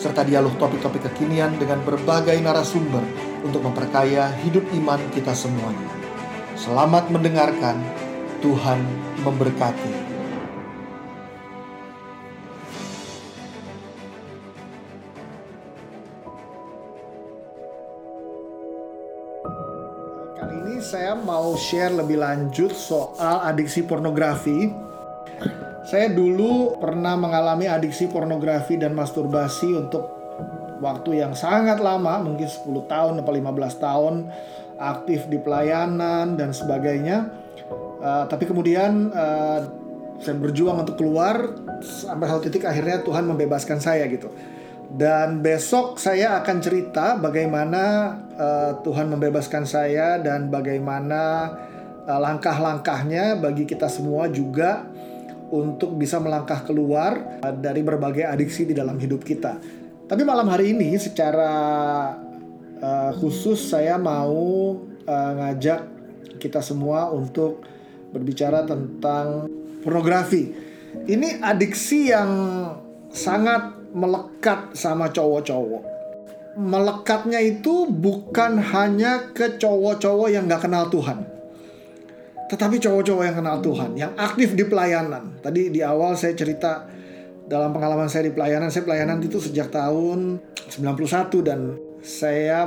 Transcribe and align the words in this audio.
serta 0.00 0.24
dialog 0.24 0.56
topik-topik 0.56 1.04
kekinian 1.12 1.60
dengan 1.60 1.84
berbagai 1.84 2.40
narasumber 2.40 3.04
untuk 3.44 3.60
memperkaya 3.60 4.32
hidup 4.40 4.64
iman 4.80 5.00
kita 5.12 5.36
semuanya. 5.36 5.92
Selamat 6.56 7.12
mendengarkan, 7.12 7.76
Tuhan 8.40 8.80
memberkati. 9.20 10.08
Saya 20.80 21.14
mau 21.14 21.54
share 21.54 21.92
lebih 22.02 22.18
lanjut 22.18 22.74
soal 22.74 23.46
adiksi 23.46 23.86
pornografi. 23.86 24.89
Saya 25.86 26.12
dulu 26.12 26.78
pernah 26.78 27.16
mengalami 27.16 27.66
adiksi 27.66 28.06
pornografi 28.06 28.78
dan 28.78 28.94
masturbasi 28.94 29.74
untuk 29.74 30.06
waktu 30.80 31.20
yang 31.20 31.36
sangat 31.36 31.78
lama, 31.82 32.20
mungkin 32.20 32.48
10 32.48 32.68
tahun 32.88 33.14
atau 33.20 33.32
15 33.32 33.84
tahun 33.84 34.14
aktif 34.80 35.28
di 35.28 35.36
pelayanan 35.40 36.40
dan 36.40 36.56
sebagainya. 36.56 37.28
Uh, 38.00 38.24
tapi 38.24 38.48
kemudian 38.48 39.12
uh, 39.12 39.60
saya 40.20 40.36
berjuang 40.36 40.80
untuk 40.80 40.96
keluar 41.00 41.52
sampai 41.84 42.28
satu 42.28 42.48
titik 42.48 42.64
akhirnya 42.64 43.04
Tuhan 43.04 43.28
membebaskan 43.28 43.80
saya 43.80 44.08
gitu. 44.08 44.32
Dan 44.90 45.44
besok 45.44 46.02
saya 46.02 46.40
akan 46.42 46.56
cerita 46.64 47.14
bagaimana 47.20 48.14
uh, 48.34 48.72
Tuhan 48.82 49.06
membebaskan 49.12 49.68
saya 49.68 50.18
dan 50.18 50.48
bagaimana 50.48 51.52
uh, 52.08 52.18
langkah-langkahnya 52.18 53.38
bagi 53.38 53.68
kita 53.68 53.86
semua 53.86 54.26
juga 54.32 54.88
untuk 55.50 55.98
bisa 55.98 56.22
melangkah 56.22 56.62
keluar 56.62 57.42
uh, 57.42 57.54
dari 57.54 57.82
berbagai 57.82 58.26
adiksi 58.26 58.66
di 58.66 58.74
dalam 58.74 58.96
hidup 58.96 59.22
kita. 59.26 59.58
Tapi 60.10 60.22
malam 60.26 60.50
hari 60.50 60.74
ini 60.74 60.98
secara 60.98 61.52
uh, 62.82 63.12
khusus 63.18 63.70
saya 63.70 63.94
mau 63.94 64.74
uh, 65.06 65.32
ngajak 65.38 65.80
kita 66.42 66.58
semua 66.64 67.10
untuk 67.14 67.62
berbicara 68.10 68.66
tentang 68.66 69.46
pornografi. 69.86 70.50
Ini 71.06 71.38
adiksi 71.38 72.10
yang 72.10 72.30
sangat 73.14 73.94
melekat 73.94 74.74
sama 74.74 75.10
cowok-cowok. 75.14 75.82
Melekatnya 76.58 77.38
itu 77.38 77.86
bukan 77.86 78.58
hanya 78.58 79.30
ke 79.30 79.54
cowok-cowok 79.54 80.28
yang 80.34 80.50
gak 80.50 80.66
kenal 80.66 80.90
Tuhan. 80.90 81.39
Tetapi 82.50 82.82
cowok-cowok 82.82 83.22
yang 83.22 83.36
kenal 83.38 83.56
Tuhan, 83.62 83.90
yang 83.94 84.12
aktif 84.18 84.58
di 84.58 84.66
pelayanan. 84.66 85.38
Tadi 85.38 85.70
di 85.70 85.80
awal 85.86 86.18
saya 86.18 86.34
cerita 86.34 86.90
dalam 87.46 87.70
pengalaman 87.70 88.10
saya 88.10 88.26
di 88.26 88.34
pelayanan, 88.34 88.74
saya 88.74 88.82
pelayanan 88.82 89.22
itu 89.22 89.38
sejak 89.38 89.70
tahun 89.70 90.42
91 90.66 91.46
dan 91.46 91.78
saya 92.00 92.64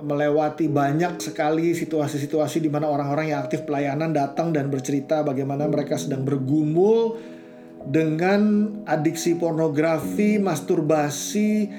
melewati 0.00 0.70
banyak 0.70 1.18
sekali 1.18 1.74
situasi-situasi 1.74 2.62
di 2.62 2.70
mana 2.70 2.86
orang-orang 2.86 3.34
yang 3.34 3.42
aktif 3.42 3.66
pelayanan 3.66 4.14
datang 4.14 4.54
dan 4.54 4.70
bercerita 4.70 5.26
bagaimana 5.26 5.66
mereka 5.66 5.98
sedang 5.98 6.22
bergumul 6.22 7.18
dengan 7.86 8.70
adiksi 8.86 9.38
pornografi, 9.38 10.38
masturbasi, 10.38 11.70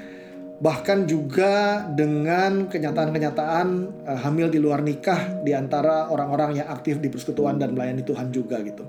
bahkan 0.58 1.06
juga 1.06 1.86
dengan 1.94 2.66
kenyataan-kenyataan 2.66 3.68
uh, 4.10 4.20
hamil 4.26 4.50
di 4.50 4.58
luar 4.58 4.82
nikah 4.82 5.46
di 5.46 5.54
antara 5.54 6.10
orang-orang 6.10 6.62
yang 6.64 6.68
aktif 6.74 6.98
di 6.98 7.14
persekutuan 7.14 7.62
dan 7.62 7.78
melayani 7.78 8.02
Tuhan 8.02 8.34
juga 8.34 8.58
gitu. 8.66 8.82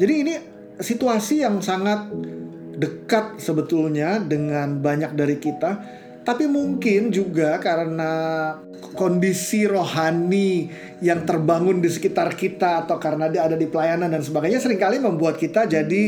Jadi 0.00 0.14
ini 0.16 0.34
situasi 0.80 1.44
yang 1.44 1.60
sangat 1.60 2.08
dekat 2.72 3.36
sebetulnya 3.36 4.16
dengan 4.24 4.80
banyak 4.80 5.12
dari 5.12 5.36
kita 5.36 5.70
tapi 6.22 6.46
mungkin 6.46 7.10
juga 7.10 7.58
karena 7.58 8.12
kondisi 8.94 9.66
rohani 9.66 10.70
yang 11.02 11.26
terbangun 11.26 11.82
di 11.82 11.90
sekitar 11.90 12.38
kita 12.38 12.86
atau 12.86 12.98
karena 13.02 13.26
dia 13.26 13.50
ada 13.50 13.58
di 13.58 13.66
pelayanan 13.66 14.10
dan 14.10 14.22
sebagainya 14.22 14.62
sering 14.62 14.78
kali 14.78 15.02
membuat 15.02 15.34
kita 15.34 15.66
jadi 15.66 16.02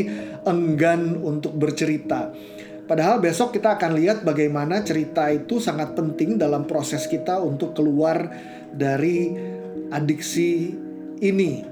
enggan 0.47 1.19
untuk 1.19 1.59
bercerita. 1.59 2.31
Padahal 2.85 3.21
besok 3.21 3.57
kita 3.57 3.81
akan 3.81 3.97
lihat 3.97 4.23
bagaimana 4.23 4.85
cerita 4.85 5.33
itu 5.33 5.57
sangat 5.57 5.97
penting 5.97 6.37
dalam 6.37 6.69
proses 6.69 7.09
kita 7.09 7.41
untuk 7.41 7.73
keluar 7.73 8.29
dari 8.73 9.33
adiksi 9.89 10.73
ini. 11.25 11.65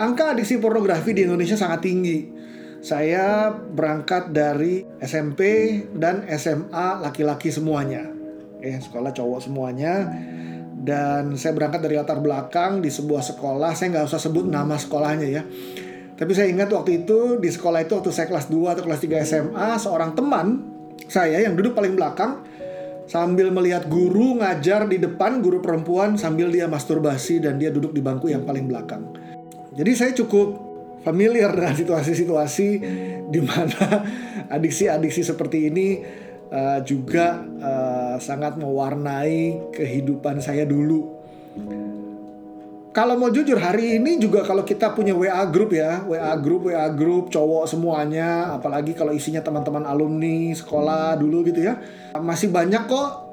Angka 0.00 0.36
adiksi 0.36 0.60
pornografi 0.60 1.16
di 1.16 1.24
Indonesia 1.24 1.56
sangat 1.56 1.80
tinggi 1.84 2.40
saya 2.80 3.52
berangkat 3.52 4.32
dari 4.32 4.80
SMP 5.04 5.40
dan 5.92 6.24
SMA 6.32 7.04
laki-laki 7.04 7.52
semuanya. 7.52 8.08
Eh, 8.64 8.80
sekolah 8.80 9.12
cowok 9.12 9.40
semuanya. 9.44 10.08
Dan 10.80 11.36
saya 11.36 11.52
berangkat 11.52 11.84
dari 11.84 12.00
latar 12.00 12.24
belakang 12.24 12.80
di 12.80 12.88
sebuah 12.88 13.20
sekolah. 13.20 13.76
Saya 13.76 13.92
nggak 13.92 14.08
usah 14.08 14.20
sebut 14.20 14.48
nama 14.48 14.80
sekolahnya 14.80 15.28
ya. 15.28 15.44
Tapi 16.20 16.36
saya 16.36 16.52
ingat 16.52 16.68
waktu 16.68 17.00
itu 17.00 17.40
di 17.40 17.48
sekolah 17.48 17.80
itu 17.80 17.96
waktu 17.96 18.12
saya 18.12 18.28
kelas 18.28 18.52
2 18.52 18.76
atau 18.76 18.84
kelas 18.84 19.00
3 19.00 19.24
SMA, 19.24 19.68
seorang 19.80 20.12
teman 20.12 20.46
saya 21.08 21.40
yang 21.40 21.56
duduk 21.56 21.72
paling 21.72 21.96
belakang 21.96 22.44
sambil 23.08 23.48
melihat 23.48 23.88
guru 23.88 24.36
ngajar 24.36 24.84
di 24.84 25.00
depan 25.00 25.40
guru 25.40 25.64
perempuan 25.64 26.20
sambil 26.20 26.52
dia 26.52 26.68
masturbasi 26.68 27.40
dan 27.40 27.56
dia 27.56 27.72
duduk 27.72 27.96
di 27.96 28.04
bangku 28.04 28.28
yang 28.28 28.44
paling 28.44 28.68
belakang. 28.68 29.08
Jadi 29.72 29.92
saya 29.96 30.12
cukup 30.12 30.60
familiar 31.00 31.56
dengan 31.56 31.72
situasi-situasi 31.72 32.68
di 33.32 33.40
mana 33.40 34.04
adiksi-adiksi 34.60 35.24
seperti 35.24 35.72
ini 35.72 36.04
uh, 36.52 36.84
juga 36.84 37.40
uh, 37.40 38.16
sangat 38.20 38.60
mewarnai 38.60 39.72
kehidupan 39.72 40.44
saya 40.44 40.68
dulu. 40.68 41.16
Kalau 42.90 43.14
mau 43.14 43.30
jujur 43.30 43.54
hari 43.54 44.02
ini 44.02 44.18
juga 44.18 44.42
kalau 44.42 44.66
kita 44.66 44.90
punya 44.90 45.14
WA 45.14 45.46
group 45.46 45.70
ya, 45.70 46.02
WA 46.10 46.34
group, 46.42 46.66
WA 46.66 46.90
group 46.90 47.30
cowok 47.30 47.70
semuanya, 47.70 48.50
apalagi 48.50 48.98
kalau 48.98 49.14
isinya 49.14 49.38
teman-teman 49.38 49.86
alumni 49.86 50.50
sekolah 50.50 51.14
dulu 51.14 51.46
gitu 51.46 51.70
ya, 51.70 51.78
masih 52.18 52.50
banyak 52.50 52.90
kok 52.90 53.30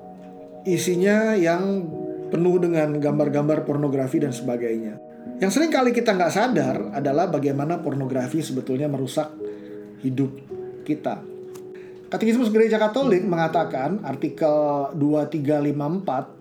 isinya 0.69 1.33
yang 1.33 1.89
penuh 2.29 2.61
dengan 2.61 3.01
gambar-gambar 3.01 3.65
pornografi 3.65 4.21
dan 4.21 4.29
sebagainya. 4.29 5.01
Yang 5.41 5.57
sering 5.57 5.73
kali 5.73 5.89
kita 5.89 6.13
nggak 6.13 6.33
sadar 6.37 6.93
adalah 6.93 7.25
bagaimana 7.25 7.81
pornografi 7.81 8.45
sebetulnya 8.45 8.85
merusak 8.85 9.33
hidup 10.05 10.37
kita. 10.85 11.17
Katekismus 12.13 12.53
Gereja 12.53 12.77
Katolik 12.77 13.25
mengatakan 13.25 14.05
artikel 14.05 14.93
2354 14.93 16.36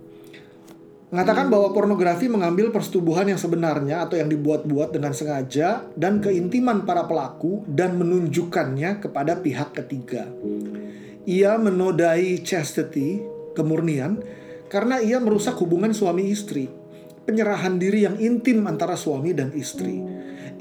mengatakan 1.07 1.47
bahwa 1.47 1.71
pornografi 1.71 2.27
mengambil 2.27 2.75
persetubuhan 2.75 3.31
yang 3.31 3.39
sebenarnya 3.39 4.07
atau 4.07 4.19
yang 4.19 4.27
dibuat-buat 4.27 4.91
dengan 4.91 5.15
sengaja 5.15 5.87
dan 5.95 6.19
keintiman 6.19 6.83
para 6.83 7.07
pelaku 7.07 7.63
dan 7.71 7.95
menunjukkannya 7.99 8.99
kepada 9.03 9.39
pihak 9.39 9.71
ketiga. 9.75 10.27
Ia 11.27 11.59
menodai 11.59 12.43
chastity, 12.43 13.23
kemurnian, 13.55 14.19
karena 14.67 14.99
ia 14.99 15.23
merusak 15.23 15.55
hubungan 15.63 15.95
suami 15.95 16.31
istri 16.31 16.67
penyerahan 17.27 17.77
diri 17.77 18.07
yang 18.07 18.17
intim 18.23 18.63
antara 18.71 18.95
suami 18.95 19.35
dan 19.35 19.51
istri. 19.53 20.01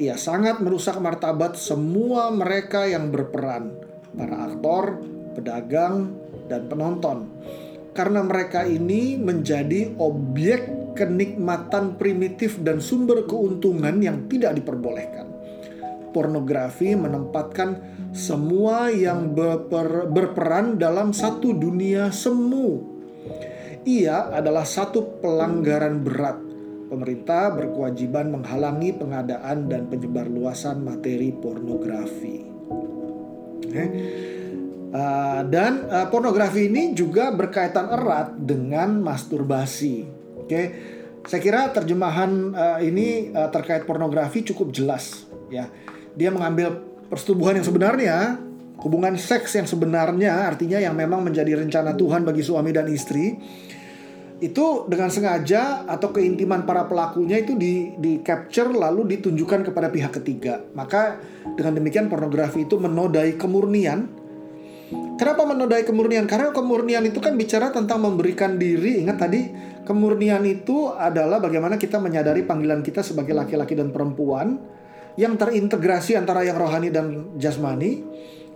Ia 0.02 0.18
sangat 0.20 0.60
merusak 0.60 0.98
martabat 1.00 1.56
semua 1.56 2.34
mereka 2.34 2.84
yang 2.90 3.14
berperan, 3.14 3.72
para 4.18 4.52
aktor, 4.52 5.00
pedagang, 5.38 6.18
dan 6.52 6.68
penonton. 6.68 7.30
Karena 7.96 8.20
mereka 8.22 8.68
ini 8.68 9.16
menjadi 9.16 9.96
objek 9.98 10.94
kenikmatan 11.00 11.96
primitif 11.96 12.60
dan 12.60 12.84
sumber 12.84 13.24
keuntungan 13.24 14.04
yang 14.04 14.28
tidak 14.28 14.60
diperbolehkan. 14.60 15.32
Pornografi 16.12 16.96
menempatkan 16.96 17.80
semua 18.16 18.88
yang 18.92 19.36
berper, 19.36 20.08
berperan 20.08 20.80
dalam 20.80 21.12
satu 21.12 21.52
dunia 21.52 22.12
semu. 22.12 22.96
Ia 23.88 24.32
adalah 24.32 24.64
satu 24.64 25.20
pelanggaran 25.24 26.04
berat 26.04 26.38
pemerintah 26.88 27.52
berkewajiban 27.54 28.32
menghalangi 28.32 28.96
pengadaan 28.96 29.68
dan 29.68 29.92
penyebarluasan 29.92 30.86
materi 30.86 31.34
pornografi. 31.36 32.38
Okay. 33.66 33.90
Uh, 34.96 35.44
dan 35.52 35.92
uh, 35.92 36.08
pornografi 36.08 36.72
ini 36.72 36.96
juga 36.96 37.28
berkaitan 37.36 37.92
erat 37.92 38.32
dengan 38.40 39.04
masturbasi. 39.04 40.08
Oke, 40.40 40.48
okay? 40.48 40.66
saya 41.28 41.42
kira 41.44 41.68
terjemahan 41.76 42.56
uh, 42.56 42.80
ini 42.80 43.28
uh, 43.36 43.52
terkait 43.52 43.84
pornografi 43.84 44.48
cukup 44.48 44.72
jelas. 44.72 45.28
Ya, 45.52 45.68
dia 46.16 46.32
mengambil 46.32 46.80
persetubuhan 47.12 47.60
yang 47.60 47.68
sebenarnya, 47.68 48.40
hubungan 48.80 49.20
seks 49.20 49.60
yang 49.60 49.68
sebenarnya, 49.68 50.48
artinya 50.48 50.80
yang 50.80 50.96
memang 50.96 51.28
menjadi 51.28 51.60
rencana 51.60 51.92
Tuhan 52.00 52.24
bagi 52.24 52.40
suami 52.48 52.72
dan 52.72 52.88
istri 52.88 53.36
itu 54.44 54.84
dengan 54.92 55.08
sengaja 55.08 55.88
atau 55.88 56.12
keintiman 56.12 56.68
para 56.68 56.84
pelakunya 56.92 57.40
itu 57.40 57.56
di, 57.56 57.96
di 57.96 58.20
capture 58.20 58.68
lalu 58.68 59.16
ditunjukkan 59.16 59.72
kepada 59.72 59.88
pihak 59.88 60.12
ketiga. 60.20 60.60
Maka 60.76 61.24
dengan 61.56 61.80
demikian 61.80 62.12
pornografi 62.12 62.68
itu 62.68 62.76
menodai 62.76 63.40
kemurnian. 63.40 64.25
Kenapa 64.92 65.48
menodai 65.48 65.82
kemurnian? 65.82 66.30
Karena 66.30 66.54
kemurnian 66.54 67.02
itu 67.08 67.18
kan 67.18 67.34
bicara 67.34 67.74
tentang 67.74 68.06
memberikan 68.06 68.62
diri. 68.62 69.02
Ingat 69.02 69.18
tadi 69.18 69.42
kemurnian 69.82 70.46
itu 70.46 70.94
adalah 70.94 71.42
bagaimana 71.42 71.82
kita 71.82 71.98
menyadari 71.98 72.46
panggilan 72.46 72.86
kita 72.86 73.02
sebagai 73.02 73.34
laki-laki 73.34 73.74
dan 73.74 73.90
perempuan 73.90 74.62
yang 75.16 75.40
terintegrasi 75.40 76.20
antara 76.20 76.44
yang 76.44 76.60
rohani 76.60 76.92
dan 76.92 77.34
jasmani 77.40 78.04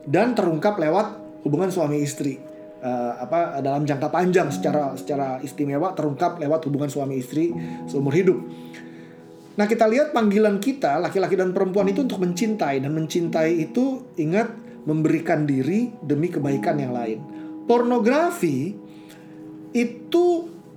dan 0.03 0.35
terungkap 0.35 0.75
lewat 0.75 1.17
hubungan 1.47 1.71
suami 1.71 2.03
istri 2.03 2.35
uh, 2.83 3.15
apa 3.15 3.63
dalam 3.63 3.87
jangka 3.87 4.11
panjang 4.11 4.51
secara 4.51 4.91
secara 4.99 5.39
istimewa 5.39 5.95
terungkap 5.95 6.35
lewat 6.37 6.59
hubungan 6.67 6.91
suami 6.91 7.17
istri 7.17 7.55
seumur 7.87 8.11
hidup. 8.11 8.37
Nah, 9.55 9.67
kita 9.67 9.91
lihat 9.91 10.15
panggilan 10.15 10.63
kita 10.63 11.03
laki-laki 11.03 11.35
dan 11.35 11.51
perempuan 11.51 11.91
itu 11.91 12.07
untuk 12.07 12.23
mencintai 12.23 12.79
dan 12.79 12.95
mencintai 12.95 13.59
itu 13.59 14.07
ingat 14.15 14.68
memberikan 14.89 15.45
diri 15.45 15.93
demi 16.01 16.33
kebaikan 16.33 16.81
yang 16.81 16.97
lain. 16.97 17.19
Pornografi 17.69 18.73
itu 19.77 20.25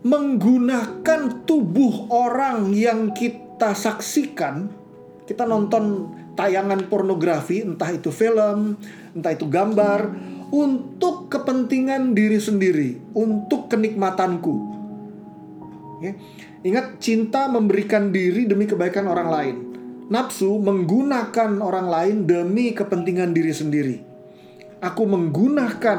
menggunakan 0.04 1.46
tubuh 1.48 2.12
orang 2.12 2.76
yang 2.76 3.16
kita 3.16 3.72
saksikan, 3.72 4.68
kita 5.24 5.48
nonton 5.48 6.12
tayangan 6.36 6.90
pornografi, 6.92 7.64
entah 7.64 7.88
itu 7.88 8.12
film, 8.12 8.76
entah 9.16 9.32
itu 9.32 9.48
gambar, 9.48 10.12
untuk 10.52 11.32
kepentingan 11.32 12.12
diri 12.12 12.36
sendiri, 12.36 13.00
untuk 13.16 13.72
kenikmatanku. 13.72 14.54
Ya. 16.04 16.12
Ingat, 16.62 16.98
cinta 17.00 17.48
memberikan 17.48 18.12
diri 18.12 18.44
demi 18.44 18.68
kebaikan 18.68 19.08
orang 19.08 19.28
lain. 19.32 19.56
Nafsu 20.10 20.58
menggunakan 20.58 21.62
orang 21.62 21.86
lain 21.86 22.16
demi 22.26 22.74
kepentingan 22.74 23.30
diri 23.30 23.52
sendiri. 23.54 23.96
Aku 24.82 25.06
menggunakan 25.06 25.98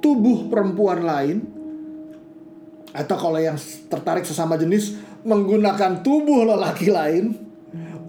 tubuh 0.00 0.48
perempuan 0.48 1.04
lain, 1.04 1.38
atau 2.94 3.16
kalau 3.18 3.42
yang 3.42 3.58
tertarik 3.90 4.24
sesama 4.24 4.54
jenis, 4.54 4.96
menggunakan 5.26 6.00
tubuh 6.00 6.46
lelaki 6.46 6.88
lain 6.88 7.34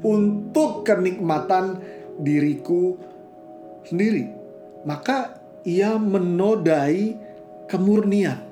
untuk 0.06 0.86
kenikmatan 0.86 1.82
diriku 2.22 2.96
sendiri. 3.88 4.30
Maka 4.86 5.42
ia 5.66 5.98
menodai 5.98 7.18
kemurnian. 7.66 8.46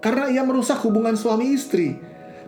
Karena 0.00 0.32
ia 0.32 0.42
merusak 0.44 0.80
hubungan 0.84 1.16
suami 1.16 1.52
istri. 1.52 1.96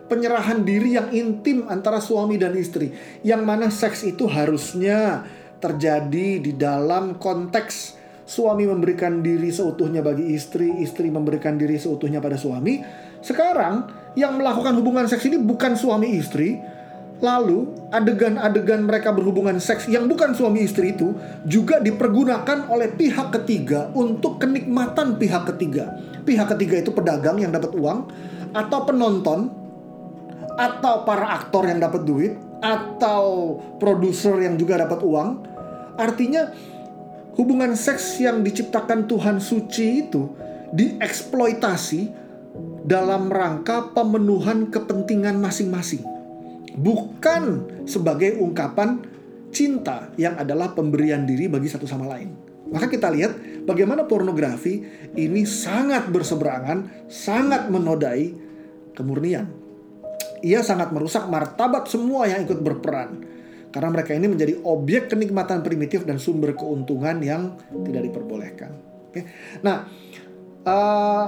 Penyerahan 0.07 0.63
diri 0.63 0.95
yang 0.95 1.11
intim 1.11 1.67
antara 1.67 1.99
suami 1.99 2.39
dan 2.39 2.55
istri. 2.55 2.95
Yang 3.23 3.41
mana 3.43 3.67
seks 3.67 4.07
itu 4.07 4.23
harusnya 4.27 5.27
terjadi 5.59 6.39
di 6.39 6.55
dalam 6.55 7.19
konteks 7.19 7.99
suami 8.27 8.67
memberikan 8.67 9.19
diri 9.19 9.51
seutuhnya 9.51 9.99
bagi 10.03 10.31
istri, 10.35 10.79
istri 10.83 11.11
memberikan 11.11 11.59
diri 11.59 11.75
seutuhnya 11.75 12.23
pada 12.23 12.39
suami. 12.39 12.79
Sekarang 13.19 13.87
yang 14.15 14.39
melakukan 14.39 14.75
hubungan 14.79 15.07
seks 15.11 15.27
ini 15.27 15.39
bukan 15.39 15.75
suami 15.75 16.15
istri, 16.15 16.55
Lalu, 17.17 17.89
adegan-adegan 17.89 18.85
mereka 18.85 19.09
berhubungan 19.09 19.57
seks 19.57 19.89
yang 19.89 20.05
bukan 20.05 20.37
suami 20.37 20.61
istri 20.61 20.93
itu 20.93 21.17
juga 21.49 21.81
dipergunakan 21.81 22.69
oleh 22.69 22.93
pihak 22.93 23.33
ketiga 23.41 23.89
untuk 23.97 24.37
kenikmatan 24.37 25.17
pihak 25.17 25.49
ketiga. 25.49 25.97
Pihak 26.21 26.53
ketiga 26.53 26.77
itu 26.77 26.93
pedagang 26.93 27.41
yang 27.41 27.49
dapat 27.49 27.73
uang, 27.73 28.05
atau 28.53 28.79
penonton, 28.85 29.49
atau 30.57 31.05
para 31.05 31.37
aktor 31.37 31.69
yang 31.69 31.79
dapat 31.79 32.01
duit, 32.03 32.33
atau 32.59 33.55
produser 33.77 34.41
yang 34.41 34.57
juga 34.57 34.81
dapat 34.81 34.99
uang. 35.05 35.29
Artinya, 36.01 36.49
hubungan 37.37 37.77
seks 37.77 38.17
yang 38.17 38.41
diciptakan 38.41 39.05
Tuhan 39.05 39.37
suci 39.37 40.09
itu 40.09 40.33
dieksploitasi 40.73 42.25
dalam 42.83 43.29
rangka 43.29 43.93
pemenuhan 43.93 44.73
kepentingan 44.73 45.37
masing-masing 45.37 46.17
bukan 46.77 47.65
sebagai 47.89 48.37
ungkapan 48.37 49.01
cinta 49.49 50.13
yang 50.15 50.37
adalah 50.37 50.77
pemberian 50.77 51.25
diri 51.25 51.49
bagi 51.49 51.67
satu 51.67 51.89
sama 51.89 52.05
lain. 52.05 52.29
Maka 52.69 52.87
kita 52.87 53.09
lihat 53.09 53.65
bagaimana 53.65 54.05
pornografi 54.05 54.85
ini 55.17 55.43
sangat 55.47 56.13
berseberangan, 56.13 57.09
sangat 57.09 57.67
menodai 57.73 58.37
kemurnian. 58.93 59.49
Ia 60.45 60.61
sangat 60.61 60.93
merusak 60.93 61.25
martabat 61.29 61.89
semua 61.89 62.29
yang 62.29 62.45
ikut 62.45 62.61
berperan. 62.61 63.25
Karena 63.73 63.89
mereka 63.93 64.15
ini 64.15 64.27
menjadi 64.31 64.57
objek 64.63 65.11
kenikmatan 65.11 65.61
primitif 65.61 66.07
dan 66.07 66.17
sumber 66.17 66.55
keuntungan 66.55 67.19
yang 67.21 67.57
tidak 67.83 68.09
diperbolehkan. 68.09 68.71
Oke. 69.11 69.21
Nah, 69.61 69.85
uh, 70.63 71.27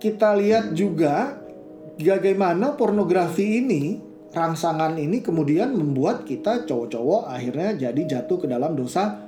kita 0.00 0.36
lihat 0.36 0.72
juga 0.72 1.40
bagaimana 2.00 2.72
pornografi 2.76 3.60
ini 3.60 4.10
rangsangan 4.30 4.94
ini 4.96 5.20
kemudian 5.20 5.74
membuat 5.74 6.22
kita 6.22 6.64
cowok-cowok 6.64 7.22
akhirnya 7.26 7.90
jadi 7.90 8.00
jatuh 8.18 8.38
ke 8.40 8.46
dalam 8.46 8.78
dosa 8.78 9.18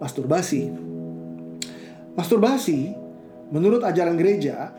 masturbasi. 0.00 0.72
Masturbasi 2.16 2.96
menurut 3.52 3.84
ajaran 3.84 4.16
gereja 4.16 4.72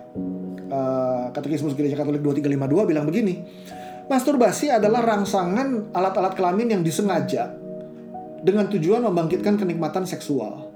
uh, 0.70 1.34
Katekismus 1.34 1.74
Gereja 1.74 2.00
Katolik 2.00 2.24
2352 2.24 2.90
bilang 2.90 3.06
begini. 3.08 3.36
Masturbasi 4.08 4.72
adalah 4.72 5.04
rangsangan 5.04 5.92
alat-alat 5.92 6.34
kelamin 6.40 6.80
yang 6.80 6.82
disengaja 6.84 7.52
dengan 8.40 8.72
tujuan 8.72 9.04
membangkitkan 9.04 9.60
kenikmatan 9.60 10.08
seksual. 10.08 10.72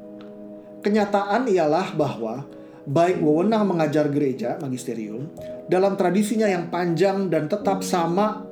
Kenyataan 0.84 1.48
ialah 1.48 1.96
bahwa 1.96 2.44
baik 2.84 3.22
wewenang 3.22 3.70
mengajar 3.70 4.10
gereja 4.10 4.58
magisterium 4.60 5.30
dalam 5.70 5.96
tradisinya 5.96 6.50
yang 6.50 6.74
panjang 6.74 7.30
dan 7.30 7.46
tetap 7.48 7.86
sama 7.86 8.44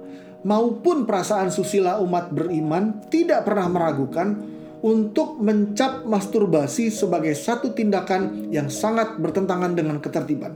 maupun 0.45 1.03
perasaan 1.03 1.51
susila 1.51 1.99
umat 1.99 2.31
beriman 2.31 3.03
tidak 3.11 3.43
pernah 3.43 3.67
meragukan 3.67 4.39
untuk 4.79 5.43
mencap 5.43 6.07
masturbasi 6.07 6.87
sebagai 6.87 7.35
satu 7.35 7.75
tindakan 7.75 8.47
yang 8.47 8.71
sangat 8.71 9.19
bertentangan 9.19 9.75
dengan 9.75 9.99
ketertiban. 9.99 10.55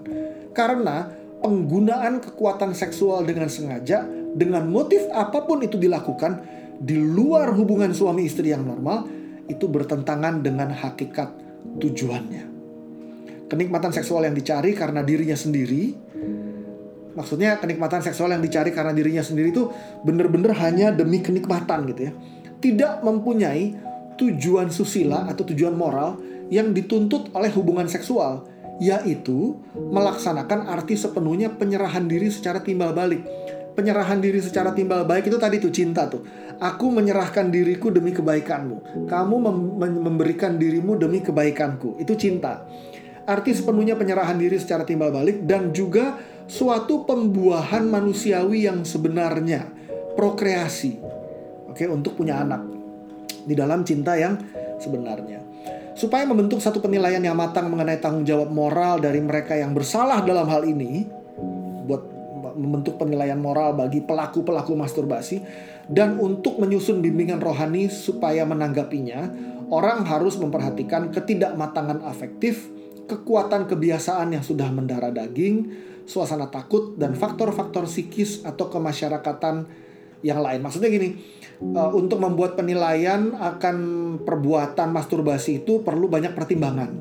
Karena 0.53 1.09
penggunaan 1.43 2.23
kekuatan 2.23 2.71
seksual 2.71 3.27
dengan 3.27 3.51
sengaja 3.51 4.07
dengan 4.33 4.65
motif 4.65 5.03
apa 5.11 5.43
pun 5.43 5.61
itu 5.61 5.75
dilakukan 5.77 6.41
di 6.79 6.97
luar 6.97 7.53
hubungan 7.53 7.91
suami 7.93 8.25
istri 8.25 8.49
yang 8.49 8.65
normal 8.65 9.05
itu 9.45 9.67
bertentangan 9.67 10.39
dengan 10.39 10.71
hakikat 10.71 11.29
tujuannya. 11.77 12.49
Kenikmatan 13.51 13.91
seksual 13.93 14.25
yang 14.25 14.33
dicari 14.33 14.73
karena 14.73 15.05
dirinya 15.05 15.37
sendiri 15.37 15.93
maksudnya 17.13 17.61
kenikmatan 17.61 18.01
seksual 18.01 18.33
yang 18.33 18.41
dicari 18.41 18.73
karena 18.73 18.89
dirinya 18.89 19.21
sendiri 19.21 19.53
itu 19.53 19.69
benar-benar 20.01 20.57
hanya 20.65 20.89
demi 20.89 21.21
kenikmatan 21.21 21.85
gitu 21.93 22.09
ya. 22.09 22.13
Tidak 22.57 22.93
mempunyai 23.05 23.75
tujuan 24.17 24.71
susila 24.73 25.29
atau 25.29 25.45
tujuan 25.45 25.75
moral 25.75 26.17
yang 26.49 26.71
dituntut 26.73 27.33
oleh 27.35 27.51
hubungan 27.53 27.85
seksual 27.85 28.52
yaitu 28.81 29.59
melaksanakan 29.75 30.65
arti 30.69 30.97
sepenuhnya 30.97 31.53
penyerahan 31.53 32.09
diri 32.09 32.29
secara 32.33 32.63
timbal 32.63 32.95
balik. 32.95 33.21
Penyerahan 33.73 34.21
diri 34.21 34.37
secara 34.37 34.69
timbal 34.69 35.05
balik 35.09 35.29
itu 35.29 35.37
tadi 35.41 35.57
tuh 35.57 35.73
cinta 35.73 36.05
tuh. 36.05 36.21
Aku 36.61 36.93
menyerahkan 36.93 37.49
diriku 37.49 37.89
demi 37.89 38.13
kebaikanmu. 38.13 39.09
Kamu 39.09 39.35
mem 39.41 39.57
memberikan 39.97 40.61
dirimu 40.61 40.93
demi 41.01 41.25
kebaikanku. 41.25 41.97
Itu 41.97 42.13
cinta. 42.13 42.69
Arti 43.25 43.55
sepenuhnya 43.57 43.97
penyerahan 43.97 44.37
diri 44.37 44.61
secara 44.61 44.85
timbal 44.85 45.09
balik 45.09 45.47
dan 45.49 45.73
juga 45.73 46.21
suatu 46.45 47.07
pembuahan 47.09 47.89
manusiawi 47.89 48.69
yang 48.69 48.85
sebenarnya. 48.85 49.65
Prokreasi. 50.13 51.01
Oke 51.73 51.89
untuk 51.89 52.13
punya 52.13 52.37
anak. 52.37 52.61
Di 53.43 53.57
dalam 53.57 53.81
cinta 53.81 54.13
yang 54.13 54.37
sebenarnya 54.81 55.41
supaya 55.93 56.25
membentuk 56.25 56.57
satu 56.57 56.81
penilaian 56.81 57.21
yang 57.21 57.37
matang 57.37 57.69
mengenai 57.69 58.01
tanggung 58.01 58.25
jawab 58.25 58.49
moral 58.49 58.97
dari 58.97 59.21
mereka 59.21 59.53
yang 59.53 59.77
bersalah 59.77 60.25
dalam 60.25 60.49
hal 60.49 60.65
ini 60.65 61.05
buat 61.85 62.01
membentuk 62.57 62.97
penilaian 62.97 63.37
moral 63.37 63.77
bagi 63.77 64.01
pelaku-pelaku 64.01 64.73
masturbasi 64.73 65.41
dan 65.89 66.17
untuk 66.17 66.57
menyusun 66.57 67.01
bimbingan 67.01 67.41
rohani 67.41 67.89
supaya 67.89 68.45
menanggapinya 68.45 69.29
orang 69.73 70.05
harus 70.05 70.37
memperhatikan 70.37 71.09
ketidakmatangan 71.09 72.05
afektif, 72.05 72.69
kekuatan 73.09 73.65
kebiasaan 73.65 74.37
yang 74.37 74.43
sudah 74.45 74.69
mendarah 74.69 75.09
daging, 75.09 75.73
suasana 76.05 76.47
takut, 76.53 76.93
dan 76.95 77.17
faktor-faktor 77.17 77.89
psikis 77.89 78.45
atau 78.45 78.69
kemasyarakatan 78.69 79.65
yang 80.23 80.39
lain. 80.39 80.61
Maksudnya 80.63 80.93
gini, 80.93 81.19
uh, 81.71 81.91
untuk 81.95 82.19
membuat 82.19 82.59
penilaian 82.59 83.31
akan 83.33 83.77
perbuatan 84.27 84.91
masturbasi 84.91 85.63
itu 85.63 85.79
perlu 85.81 86.11
banyak 86.11 86.35
pertimbangan. 86.35 86.91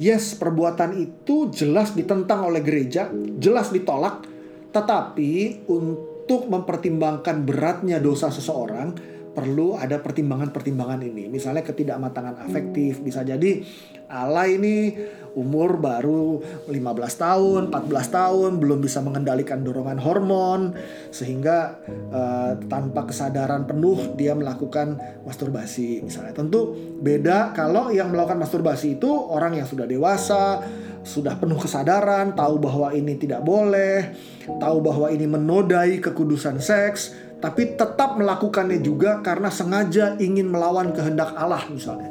Yes, 0.00 0.34
perbuatan 0.34 0.98
itu 0.98 1.52
jelas 1.52 1.92
ditentang 1.92 2.48
oleh 2.48 2.64
gereja, 2.64 3.12
jelas 3.38 3.70
ditolak, 3.70 4.24
tetapi 4.72 5.62
untuk 5.68 6.48
mempertimbangkan 6.48 7.44
beratnya 7.44 8.00
dosa 8.00 8.32
seseorang, 8.32 8.96
perlu 9.32 9.80
ada 9.80 9.98
pertimbangan-pertimbangan 9.98 11.00
ini. 11.02 11.28
Misalnya 11.28 11.64
ketidakmatangan 11.64 12.44
afektif, 12.44 13.00
bisa 13.00 13.24
jadi 13.24 13.64
Allah 14.12 14.44
ini 14.44 14.92
umur 15.32 15.80
baru 15.80 16.44
15 16.68 16.76
tahun, 17.16 17.60
14 17.72 18.12
tahun, 18.12 18.50
belum 18.60 18.84
bisa 18.84 19.00
mengendalikan 19.00 19.64
dorongan 19.64 19.96
hormon 19.96 20.76
sehingga 21.08 21.80
uh, 22.12 22.60
tanpa 22.68 23.08
kesadaran 23.08 23.64
penuh 23.64 24.12
dia 24.12 24.36
melakukan 24.36 25.00
masturbasi 25.24 26.04
misalnya. 26.04 26.36
Tentu 26.36 26.76
beda 27.00 27.56
kalau 27.56 27.88
yang 27.88 28.12
melakukan 28.12 28.44
masturbasi 28.44 29.00
itu 29.00 29.08
orang 29.08 29.56
yang 29.56 29.64
sudah 29.64 29.88
dewasa, 29.88 30.60
sudah 31.02 31.40
penuh 31.40 31.58
kesadaran, 31.58 32.36
tahu 32.36 32.60
bahwa 32.62 32.92
ini 32.92 33.18
tidak 33.18 33.40
boleh, 33.42 34.12
tahu 34.60 34.78
bahwa 34.84 35.08
ini 35.08 35.24
menodai 35.24 35.98
kekudusan 35.98 36.60
seks, 36.62 37.16
tapi 37.42 37.74
tetap 37.74 38.14
melakukannya 38.14 38.78
juga 38.78 39.18
karena 39.18 39.50
sengaja 39.50 40.14
ingin 40.22 40.46
melawan 40.46 40.94
kehendak 40.94 41.34
Allah 41.34 41.66
misalnya. 41.66 42.06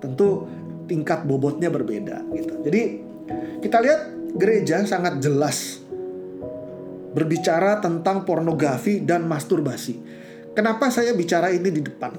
Tentu 0.00 0.48
tingkat 0.88 1.28
bobotnya 1.28 1.68
berbeda 1.68 2.24
gitu. 2.32 2.54
Jadi 2.64 2.82
kita 3.60 3.84
lihat 3.84 4.00
gereja 4.32 4.80
sangat 4.88 5.20
jelas 5.20 5.84
berbicara 7.12 7.84
tentang 7.84 8.24
pornografi 8.24 9.04
dan 9.04 9.28
masturbasi. 9.28 10.00
Kenapa 10.56 10.88
saya 10.88 11.12
bicara 11.12 11.52
ini 11.52 11.68
di 11.68 11.84
depan? 11.84 12.16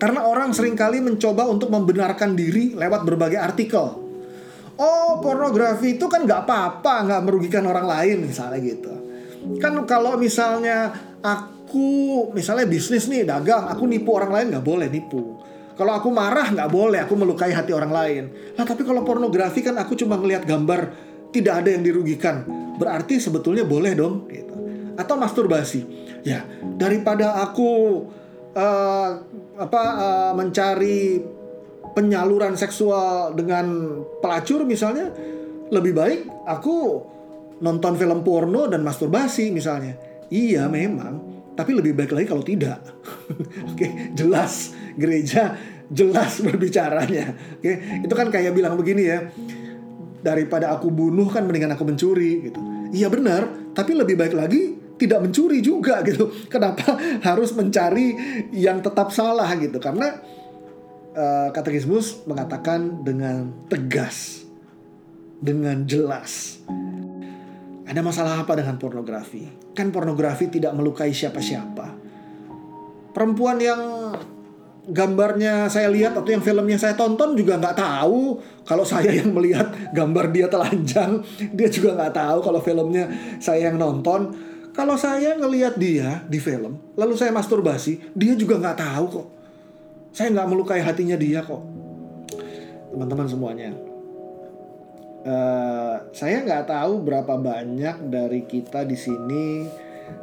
Karena 0.00 0.24
orang 0.24 0.56
sering 0.56 0.72
kali 0.72 1.04
mencoba 1.04 1.44
untuk 1.44 1.68
membenarkan 1.68 2.32
diri 2.32 2.72
lewat 2.72 3.04
berbagai 3.04 3.36
artikel. 3.36 4.08
Oh, 4.78 5.20
pornografi 5.20 6.00
itu 6.00 6.06
kan 6.08 6.24
nggak 6.24 6.48
apa-apa, 6.48 7.04
nggak 7.04 7.22
merugikan 7.28 7.66
orang 7.68 7.84
lain 7.84 8.24
misalnya 8.24 8.56
gitu. 8.62 8.94
Kan 9.60 9.74
kalau 9.84 10.14
misalnya 10.16 10.94
aku 11.68 12.32
misalnya 12.32 12.64
bisnis 12.64 13.12
nih 13.12 13.28
dagang 13.28 13.68
aku 13.68 13.84
nipu 13.84 14.16
orang 14.16 14.32
lain 14.32 14.46
nggak 14.56 14.64
boleh 14.64 14.88
nipu. 14.88 15.36
Kalau 15.76 15.92
aku 15.92 16.08
marah 16.08 16.48
nggak 16.48 16.70
boleh 16.72 17.04
aku 17.04 17.12
melukai 17.12 17.52
hati 17.52 17.76
orang 17.76 17.92
lain. 17.92 18.24
Nah 18.56 18.64
tapi 18.64 18.88
kalau 18.88 19.04
pornografi 19.04 19.60
kan 19.60 19.76
aku 19.76 19.92
cuma 20.00 20.16
ngelihat 20.16 20.48
gambar 20.48 20.96
tidak 21.28 21.60
ada 21.60 21.68
yang 21.76 21.84
dirugikan. 21.84 22.48
Berarti 22.80 23.20
sebetulnya 23.20 23.68
boleh 23.68 23.92
dong 23.92 24.24
gitu. 24.32 24.56
Atau 24.96 25.20
masturbasi. 25.20 25.84
Ya 26.24 26.48
daripada 26.80 27.36
aku 27.44 28.02
uh, 28.56 29.10
apa 29.60 29.82
uh, 30.00 30.32
mencari 30.32 31.20
penyaluran 31.92 32.56
seksual 32.56 33.36
dengan 33.36 34.00
pelacur 34.24 34.64
misalnya 34.64 35.12
lebih 35.68 35.92
baik 35.92 36.20
aku 36.48 37.04
nonton 37.60 37.92
film 38.00 38.24
porno 38.24 38.72
dan 38.72 38.80
masturbasi 38.80 39.52
misalnya. 39.52 40.00
Iya 40.32 40.64
memang 40.72 41.27
tapi 41.58 41.74
lebih 41.74 41.98
baik 41.98 42.14
lagi 42.14 42.26
kalau 42.30 42.46
tidak. 42.46 42.78
Oke, 43.74 44.14
jelas 44.14 44.78
gereja 44.94 45.58
jelas 45.92 46.40
berbicaranya. 46.46 47.34
Oke, 47.58 48.04
itu 48.04 48.14
kan 48.14 48.28
kayak 48.28 48.52
bilang 48.54 48.76
begini 48.76 49.02
ya. 49.08 49.18
Daripada 50.18 50.74
aku 50.74 50.90
bunuh 50.90 51.30
kan 51.30 51.46
mendingan 51.46 51.78
aku 51.78 51.86
mencuri 51.86 52.50
gitu. 52.50 52.60
Iya 52.90 53.06
benar, 53.12 53.72
tapi 53.76 53.94
lebih 53.94 54.18
baik 54.18 54.34
lagi 54.34 54.76
tidak 54.98 55.22
mencuri 55.22 55.62
juga 55.62 56.02
gitu. 56.08 56.30
Kenapa 56.50 56.98
harus 57.22 57.54
mencari 57.54 58.14
yang 58.50 58.82
tetap 58.82 59.14
salah 59.14 59.48
gitu? 59.56 59.78
Karena 59.78 60.18
uh, 61.14 61.48
katekismus 61.54 62.26
mengatakan 62.26 63.06
dengan 63.06 63.54
tegas, 63.70 64.42
dengan 65.38 65.86
jelas 65.86 66.58
ada 67.88 68.00
masalah 68.04 68.44
apa 68.44 68.52
dengan 68.52 68.76
pornografi? 68.76 69.48
Kan 69.72 69.88
pornografi 69.88 70.52
tidak 70.52 70.76
melukai 70.76 71.08
siapa-siapa. 71.08 71.96
Perempuan 73.16 73.56
yang 73.56 74.12
gambarnya 74.88 75.68
saya 75.72 75.88
lihat 75.92 76.16
atau 76.16 76.28
yang 76.28 76.44
filmnya 76.44 76.76
saya 76.80 76.96
tonton 76.96 77.36
juga 77.36 77.60
nggak 77.60 77.76
tahu 77.76 78.40
kalau 78.64 78.84
saya 78.88 79.12
yang 79.12 79.36
melihat 79.36 79.68
gambar 79.92 80.32
dia 80.32 80.48
telanjang 80.48 81.20
dia 81.52 81.68
juga 81.68 81.92
nggak 81.92 82.12
tahu 82.16 82.38
kalau 82.40 82.60
filmnya 82.64 83.04
saya 83.36 83.68
yang 83.68 83.76
nonton 83.76 84.32
kalau 84.72 84.96
saya 84.96 85.36
ngelihat 85.36 85.76
dia 85.76 86.24
di 86.24 86.40
film 86.40 86.80
lalu 86.96 87.20
saya 87.20 87.28
masturbasi 87.36 88.16
dia 88.16 88.32
juga 88.32 88.56
nggak 88.56 88.78
tahu 88.80 89.04
kok 89.12 89.26
saya 90.16 90.32
nggak 90.32 90.48
melukai 90.48 90.80
hatinya 90.80 91.20
dia 91.20 91.44
kok 91.44 91.60
teman-teman 92.88 93.28
semuanya 93.28 93.87
uh, 95.28 95.94
saya 96.16 96.40
nggak 96.42 96.72
tahu 96.72 97.04
berapa 97.04 97.36
banyak 97.36 98.08
dari 98.08 98.48
kita 98.48 98.88
di 98.88 98.96
sini 98.96 99.68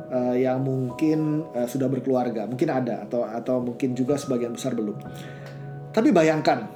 uh, 0.09 0.35
yang 0.35 0.65
mungkin 0.65 1.45
uh, 1.53 1.69
sudah 1.69 1.85
berkeluarga, 1.85 2.49
mungkin 2.49 2.69
ada 2.73 3.05
atau 3.05 3.21
atau 3.23 3.61
mungkin 3.61 3.93
juga 3.93 4.17
sebagian 4.17 4.57
besar 4.57 4.73
belum. 4.73 4.97
Tapi 5.93 6.09
bayangkan 6.11 6.67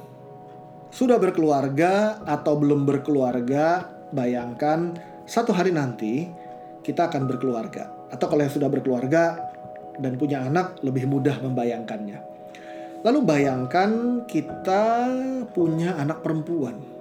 sudah 0.90 1.18
berkeluarga 1.18 2.22
atau 2.24 2.56
belum 2.56 2.86
berkeluarga, 2.86 3.86
bayangkan 4.14 4.96
satu 5.26 5.54
hari 5.54 5.74
nanti 5.74 6.26
kita 6.86 7.10
akan 7.10 7.28
berkeluarga. 7.28 7.90
Atau 8.10 8.26
kalau 8.26 8.42
yang 8.42 8.54
sudah 8.54 8.66
berkeluarga 8.66 9.38
dan 10.00 10.16
punya 10.18 10.42
anak 10.42 10.80
lebih 10.82 11.06
mudah 11.06 11.38
membayangkannya. 11.38 12.18
Lalu 13.00 13.20
bayangkan 13.24 14.22
kita 14.28 15.08
punya 15.56 15.96
anak 15.96 16.20
perempuan 16.20 16.99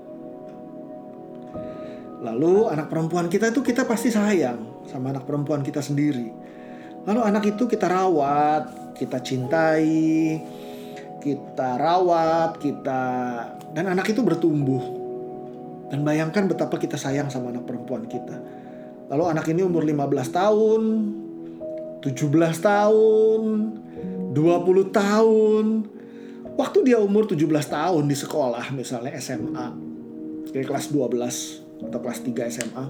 Lalu 2.19 2.67
anak 2.67 2.91
perempuan 2.91 3.31
kita 3.31 3.47
itu 3.47 3.63
kita 3.63 3.87
pasti 3.87 4.11
sayang 4.11 4.83
sama 4.91 5.15
anak 5.15 5.23
perempuan 5.23 5.63
kita 5.63 5.79
sendiri. 5.79 6.27
Lalu 7.07 7.21
anak 7.23 7.43
itu 7.47 7.63
kita 7.63 7.87
rawat, 7.87 8.91
kita 8.99 9.23
cintai, 9.23 10.35
kita 11.23 11.79
rawat, 11.79 12.59
kita 12.59 13.01
dan 13.71 13.85
anak 13.87 14.11
itu 14.11 14.19
bertumbuh. 14.19 14.99
Dan 15.87 16.03
bayangkan 16.03 16.51
betapa 16.51 16.75
kita 16.75 16.99
sayang 16.99 17.31
sama 17.31 17.55
anak 17.55 17.63
perempuan 17.63 18.03
kita. 18.03 18.35
Lalu 19.09 19.23
anak 19.25 19.47
ini 19.49 19.63
umur 19.63 19.87
15 19.87 20.29
tahun, 20.29 20.81
17 22.03 22.59
tahun, 22.59 23.41
20 24.35 24.91
tahun. 24.91 25.65
Waktu 26.59 26.79
dia 26.83 26.99
umur 26.99 27.25
17 27.25 27.47
tahun 27.47 28.03
di 28.11 28.13
sekolah 28.19 28.75
misalnya 28.75 29.15
SMA, 29.17 29.67
kayak 30.51 30.67
kelas 30.67 30.91
12 30.91 31.68
atau 31.83 31.99
kelas 31.99 32.19
3 32.23 32.51
SMA. 32.51 32.85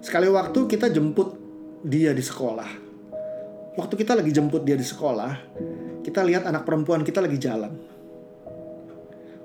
Sekali 0.00 0.28
waktu 0.28 0.64
kita 0.64 0.88
jemput 0.92 1.36
dia 1.84 2.12
di 2.12 2.24
sekolah. 2.24 2.68
Waktu 3.76 3.94
kita 3.96 4.12
lagi 4.16 4.32
jemput 4.32 4.64
dia 4.64 4.76
di 4.76 4.84
sekolah, 4.84 5.32
kita 6.04 6.20
lihat 6.24 6.44
anak 6.44 6.68
perempuan 6.68 7.00
kita 7.00 7.24
lagi 7.24 7.40
jalan. 7.40 7.72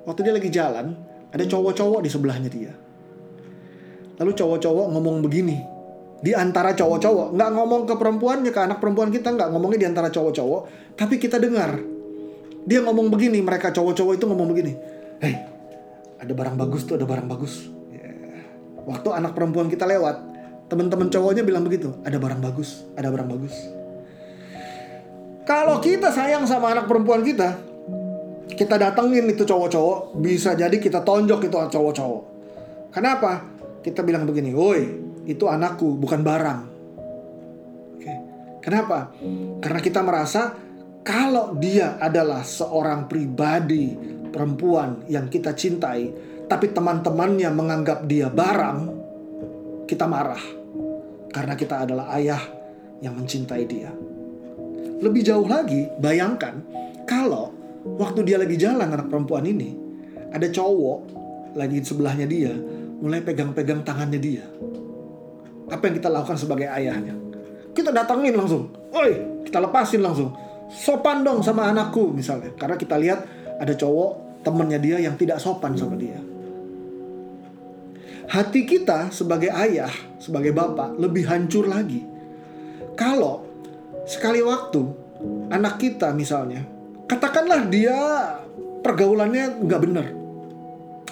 Waktu 0.04 0.20
dia 0.28 0.34
lagi 0.36 0.50
jalan, 0.52 0.96
ada 1.32 1.44
cowok-cowok 1.44 2.00
di 2.04 2.10
sebelahnya 2.12 2.50
dia. 2.52 2.74
Lalu 4.16 4.32
cowok-cowok 4.32 4.86
ngomong 4.96 5.24
begini, 5.24 5.58
di 6.24 6.32
antara 6.32 6.72
cowok-cowok, 6.72 7.36
nggak 7.36 7.52
ngomong 7.52 7.82
ke 7.88 7.96
perempuannya, 7.96 8.52
ke 8.52 8.60
anak 8.60 8.80
perempuan 8.80 9.12
kita, 9.12 9.36
nggak 9.36 9.50
ngomongnya 9.52 9.80
di 9.86 9.88
antara 9.88 10.08
cowok-cowok, 10.08 10.62
tapi 10.96 11.20
kita 11.20 11.38
dengar. 11.40 11.80
Dia 12.66 12.82
ngomong 12.82 13.14
begini, 13.14 13.44
mereka 13.46 13.70
cowok-cowok 13.70 14.14
itu 14.18 14.26
ngomong 14.26 14.48
begini, 14.50 14.74
hei, 15.22 15.36
ada 16.18 16.34
barang 16.34 16.58
bagus 16.58 16.82
tuh, 16.88 16.98
ada 16.98 17.06
barang 17.06 17.28
bagus 17.30 17.75
waktu 18.86 19.10
anak 19.12 19.34
perempuan 19.34 19.68
kita 19.68 19.84
lewat 19.90 20.22
teman-teman 20.66 21.10
cowoknya 21.10 21.46
bilang 21.46 21.62
begitu 21.66 21.94
ada 22.06 22.18
barang 22.18 22.42
bagus 22.42 22.86
ada 22.98 23.10
barang 23.10 23.30
bagus. 23.30 23.56
Kalau 25.46 25.78
kita 25.78 26.10
sayang 26.10 26.50
sama 26.50 26.74
anak 26.74 26.90
perempuan 26.90 27.22
kita 27.22 27.54
kita 28.50 28.78
datengin 28.78 29.30
itu 29.30 29.44
cowok-cowok 29.46 30.18
bisa 30.22 30.54
jadi 30.54 30.74
kita 30.78 31.02
tonjok 31.02 31.50
itu 31.50 31.58
cowok-cowok. 31.58 32.24
Kenapa? 32.94 33.44
Kita 33.82 34.02
bilang 34.02 34.26
begini 34.26 34.54
woi 34.54 34.82
itu 35.26 35.46
anakku 35.50 35.98
bukan 35.98 36.22
barang. 36.22 36.60
Oke. 37.98 38.14
kenapa? 38.62 39.14
Karena 39.62 39.80
kita 39.82 40.02
merasa 40.06 40.54
kalau 41.06 41.54
dia 41.58 41.98
adalah 42.02 42.42
seorang 42.42 43.06
pribadi 43.06 43.94
perempuan 44.34 45.06
yang 45.06 45.30
kita 45.30 45.54
cintai 45.54 46.10
tapi 46.46 46.70
teman-temannya 46.72 47.50
menganggap 47.50 48.06
dia 48.06 48.30
barang, 48.30 48.80
kita 49.90 50.06
marah 50.06 50.42
karena 51.34 51.54
kita 51.58 51.86
adalah 51.86 52.16
ayah 52.18 52.42
yang 53.02 53.18
mencintai 53.18 53.64
dia. 53.68 53.92
Lebih 55.02 55.22
jauh 55.26 55.46
lagi, 55.46 55.90
bayangkan 56.00 56.64
kalau 57.04 57.52
waktu 58.00 58.24
dia 58.24 58.40
lagi 58.40 58.56
jalan 58.56 58.88
anak 58.88 59.12
perempuan 59.12 59.44
ini, 59.44 59.76
ada 60.32 60.48
cowok 60.48 61.00
lagi 61.58 61.84
di 61.84 61.86
sebelahnya 61.86 62.26
dia, 62.30 62.54
mulai 63.02 63.20
pegang-pegang 63.20 63.84
tangannya 63.84 64.20
dia. 64.22 64.46
Apa 65.68 65.90
yang 65.90 65.96
kita 65.98 66.10
lakukan 66.14 66.38
sebagai 66.40 66.70
ayahnya? 66.70 67.18
Kita 67.76 67.92
datangin 67.92 68.38
langsung, 68.38 68.72
oi, 68.96 69.44
kita 69.44 69.60
lepasin 69.60 70.00
langsung. 70.00 70.32
Sopan 70.66 71.22
dong 71.22 71.44
sama 71.46 71.70
anakku 71.70 72.10
misalnya, 72.16 72.56
karena 72.56 72.80
kita 72.80 72.96
lihat 72.98 73.20
ada 73.60 73.74
cowok 73.76 74.42
temennya 74.42 74.80
dia 74.80 74.98
yang 75.02 75.20
tidak 75.20 75.38
sopan 75.42 75.76
sama 75.76 75.98
dia. 76.00 76.18
Hati 78.26 78.66
kita 78.66 79.14
sebagai 79.14 79.54
ayah, 79.54 79.92
sebagai 80.18 80.50
bapak 80.52 80.98
lebih 80.98 81.30
hancur 81.30 81.70
lagi. 81.70 82.02
Kalau 82.98 83.46
sekali 84.10 84.42
waktu 84.42 84.82
anak 85.54 85.78
kita 85.78 86.10
misalnya, 86.16 86.66
katakanlah 87.06 87.70
dia 87.70 87.98
pergaulannya 88.82 89.62
nggak 89.62 89.82
bener, 89.82 90.06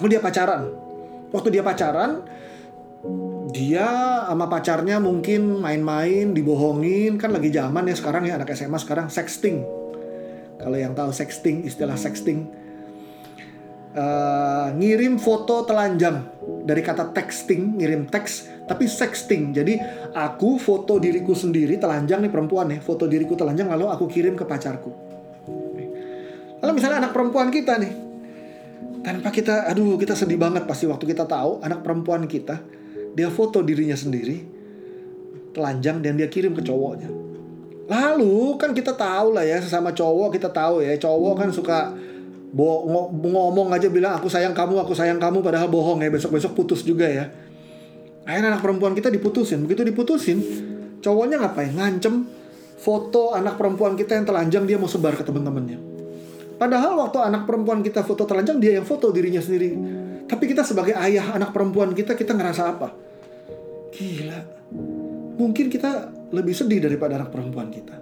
oh 0.00 0.08
dia 0.10 0.18
pacaran. 0.18 0.70
Waktu 1.30 1.48
dia 1.54 1.62
pacaran, 1.66 2.22
dia 3.54 3.86
sama 4.26 4.50
pacarnya 4.50 4.98
mungkin 4.98 5.62
main-main, 5.62 6.34
dibohongin, 6.34 7.18
kan 7.18 7.30
lagi 7.30 7.54
zaman 7.54 7.86
ya 7.86 7.94
sekarang 7.94 8.26
ya 8.26 8.34
anak 8.38 8.50
SMA 8.54 8.78
sekarang 8.82 9.06
sexting. 9.06 9.62
Kalau 10.58 10.78
yang 10.78 10.94
tahu 10.94 11.10
sexting, 11.14 11.66
istilah 11.66 11.98
sexting, 11.98 12.46
uh, 13.94 14.68
ngirim 14.74 15.16
foto 15.16 15.62
telanjang 15.64 16.20
dari 16.66 16.82
kata 16.82 17.14
texting, 17.14 17.78
ngirim 17.78 18.10
teks, 18.10 18.50
tapi 18.66 18.90
sexting. 18.90 19.54
Jadi 19.54 19.78
aku 20.12 20.58
foto 20.58 20.98
diriku 20.98 21.32
sendiri 21.32 21.78
telanjang 21.78 22.20
nih 22.26 22.32
perempuan 22.32 22.70
ya, 22.74 22.78
foto 22.82 23.06
diriku 23.06 23.38
telanjang 23.38 23.70
lalu 23.70 23.88
aku 23.88 24.10
kirim 24.10 24.34
ke 24.34 24.44
pacarku. 24.44 24.90
Lalu 26.64 26.72
misalnya 26.80 27.04
anak 27.04 27.12
perempuan 27.12 27.52
kita 27.52 27.76
nih, 27.76 27.92
tanpa 29.04 29.28
kita, 29.28 29.68
aduh 29.68 30.00
kita 30.00 30.16
sedih 30.16 30.40
banget 30.40 30.64
pasti 30.64 30.88
waktu 30.88 31.04
kita 31.04 31.28
tahu 31.28 31.60
anak 31.60 31.84
perempuan 31.84 32.24
kita, 32.24 32.56
dia 33.12 33.28
foto 33.28 33.60
dirinya 33.60 33.92
sendiri, 33.92 34.40
telanjang 35.52 36.00
dan 36.00 36.16
dia 36.16 36.32
kirim 36.32 36.56
ke 36.56 36.64
cowoknya. 36.64 37.12
Lalu 37.84 38.56
kan 38.56 38.72
kita 38.72 38.96
tahu 38.96 39.36
lah 39.36 39.44
ya 39.44 39.60
sesama 39.60 39.92
cowok 39.92 40.32
kita 40.32 40.48
tahu 40.48 40.80
ya 40.80 40.96
cowok 40.96 41.34
kan 41.36 41.48
suka 41.52 41.92
Bo 42.54 42.86
ngomong 43.10 43.74
aja 43.74 43.90
bilang 43.90 44.14
aku 44.14 44.30
sayang 44.30 44.54
kamu, 44.54 44.78
aku 44.86 44.94
sayang 44.94 45.18
kamu 45.18 45.42
padahal 45.42 45.66
bohong 45.66 46.06
ya 46.06 46.10
besok-besok 46.14 46.54
putus 46.54 46.86
juga 46.86 47.10
ya. 47.10 47.26
Akhirnya 48.22 48.54
anak 48.54 48.62
perempuan 48.62 48.94
kita 48.94 49.10
diputusin. 49.10 49.66
Begitu 49.66 49.82
diputusin, 49.82 50.38
cowoknya 51.02 51.42
ngapain? 51.42 51.74
Ngancem 51.74 52.24
foto 52.78 53.34
anak 53.34 53.58
perempuan 53.58 53.98
kita 53.98 54.14
yang 54.14 54.22
telanjang 54.22 54.64
dia 54.70 54.78
mau 54.78 54.86
sebar 54.86 55.18
ke 55.18 55.26
teman-temannya. 55.26 55.82
Padahal 56.54 56.94
waktu 56.94 57.18
anak 57.18 57.42
perempuan 57.42 57.82
kita 57.82 58.06
foto 58.06 58.22
telanjang 58.22 58.62
dia 58.62 58.78
yang 58.78 58.86
foto 58.86 59.10
dirinya 59.10 59.42
sendiri. 59.42 59.74
Tapi 60.24 60.44
kita 60.46 60.62
sebagai 60.62 60.94
ayah 60.94 61.34
anak 61.34 61.50
perempuan 61.50 61.90
kita 61.90 62.14
kita 62.14 62.38
ngerasa 62.38 62.62
apa? 62.70 62.88
Gila. 63.90 64.40
Mungkin 65.34 65.66
kita 65.66 66.14
lebih 66.30 66.54
sedih 66.54 66.78
daripada 66.78 67.18
anak 67.18 67.34
perempuan 67.34 67.66
kita. 67.66 67.98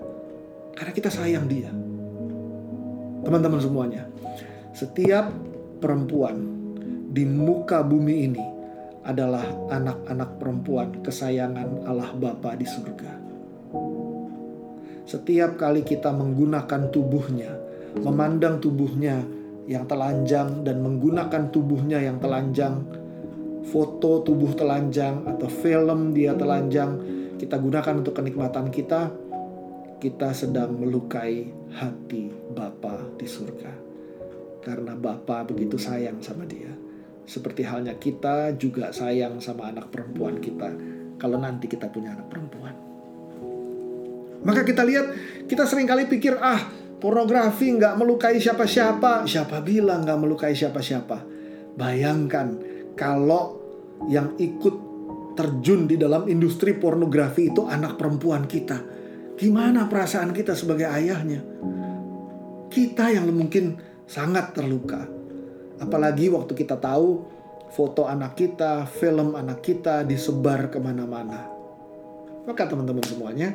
Karena 0.76 0.92
kita 0.92 1.09
sayang 1.09 1.49
dia. 1.49 1.73
Teman-teman 3.23 3.62
semuanya, 3.62 4.02
setiap 4.75 5.31
perempuan 5.79 6.43
di 7.14 7.23
muka 7.23 7.87
bumi 7.87 8.26
ini 8.26 8.45
adalah 9.07 9.47
anak-anak 9.71 10.43
perempuan 10.43 10.88
kesayangan 11.07 11.87
Allah 11.87 12.11
Bapa 12.19 12.59
di 12.59 12.67
surga. 12.67 13.12
Setiap 15.07 15.55
kali 15.55 15.87
kita 15.87 16.11
menggunakan 16.11 16.91
tubuhnya, 16.91 17.50
memandang 18.02 18.59
tubuhnya 18.59 19.23
yang 19.71 19.87
telanjang 19.87 20.67
dan 20.67 20.83
menggunakan 20.83 21.50
tubuhnya 21.55 22.02
yang 22.02 22.19
telanjang, 22.19 22.83
foto 23.71 24.26
tubuh 24.26 24.50
telanjang 24.59 25.23
atau 25.31 25.47
film 25.47 26.11
dia 26.11 26.35
telanjang, 26.35 26.99
kita 27.38 27.55
gunakan 27.59 28.03
untuk 28.03 28.18
kenikmatan 28.18 28.70
kita, 28.75 29.14
kita 30.03 30.35
sedang 30.35 30.83
melukai 30.83 31.47
hati 31.79 32.27
Bapa 32.51 33.07
di 33.15 33.23
surga 33.23 33.71
karena 34.67 34.99
Bapa 34.99 35.47
begitu 35.47 35.79
sayang 35.79 36.19
sama 36.19 36.43
dia. 36.43 36.75
Seperti 37.23 37.62
halnya 37.62 37.95
kita 37.95 38.59
juga 38.59 38.91
sayang 38.91 39.38
sama 39.38 39.71
anak 39.71 39.95
perempuan 39.95 40.43
kita 40.43 40.75
kalau 41.23 41.38
nanti 41.38 41.71
kita 41.71 41.87
punya 41.87 42.19
anak 42.19 42.27
perempuan. 42.27 42.75
Maka 44.43 44.67
kita 44.67 44.83
lihat, 44.83 45.07
kita 45.47 45.71
sering 45.71 45.87
kali 45.87 46.11
pikir, 46.11 46.35
ah 46.35 46.59
pornografi 46.99 47.71
nggak 47.71 47.95
melukai 47.95 48.43
siapa-siapa. 48.43 49.23
Siapa 49.23 49.62
bilang 49.62 50.03
nggak 50.03 50.19
melukai 50.19 50.51
siapa-siapa? 50.51 51.23
Bayangkan 51.79 52.59
kalau 52.99 53.62
yang 54.11 54.35
ikut 54.35 54.91
terjun 55.38 55.87
di 55.87 55.95
dalam 55.95 56.27
industri 56.27 56.75
pornografi 56.75 57.55
itu 57.55 57.71
anak 57.71 57.95
perempuan 57.95 58.51
kita. 58.51 58.91
Gimana 59.42 59.90
perasaan 59.90 60.31
kita 60.31 60.55
sebagai 60.55 60.87
ayahnya? 60.87 61.42
Kita 62.70 63.11
yang 63.11 63.26
mungkin 63.26 63.74
sangat 64.07 64.55
terluka. 64.55 65.02
Apalagi 65.83 66.31
waktu 66.31 66.55
kita 66.55 66.78
tahu 66.78 67.26
foto 67.74 68.07
anak 68.07 68.38
kita, 68.38 68.87
film 68.87 69.35
anak 69.35 69.66
kita 69.66 70.07
disebar 70.07 70.70
ke 70.70 70.78
mana-mana. 70.78 71.50
Maka 72.46 72.70
teman-teman 72.70 73.02
semuanya, 73.02 73.50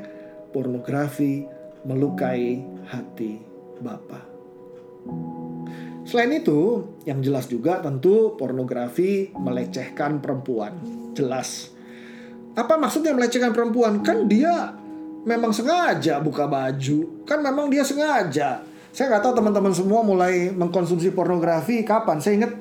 pornografi 0.52 1.48
melukai 1.88 2.60
hati 2.92 3.40
Bapak. 3.80 4.28
Selain 6.04 6.36
itu, 6.36 6.84
yang 7.08 7.24
jelas 7.24 7.48
juga 7.48 7.80
tentu 7.80 8.36
pornografi 8.36 9.32
melecehkan 9.40 10.20
perempuan. 10.20 10.84
Jelas. 11.16 11.72
Apa 12.60 12.76
maksudnya 12.76 13.16
melecehkan 13.16 13.56
perempuan? 13.56 14.04
Kan 14.04 14.28
dia 14.28 14.76
memang 15.28 15.52
sengaja 15.52 16.24
buka 16.24 16.48
baju. 16.48 17.28
Kan 17.28 17.44
memang 17.44 17.68
dia 17.68 17.84
sengaja 17.84 18.64
saya 18.98 19.14
nggak 19.14 19.30
tahu 19.30 19.34
teman-teman 19.38 19.74
semua 19.78 20.02
mulai 20.02 20.50
mengkonsumsi 20.50 21.14
pornografi 21.14 21.86
kapan. 21.86 22.18
Saya 22.18 22.34
ingat 22.42 22.58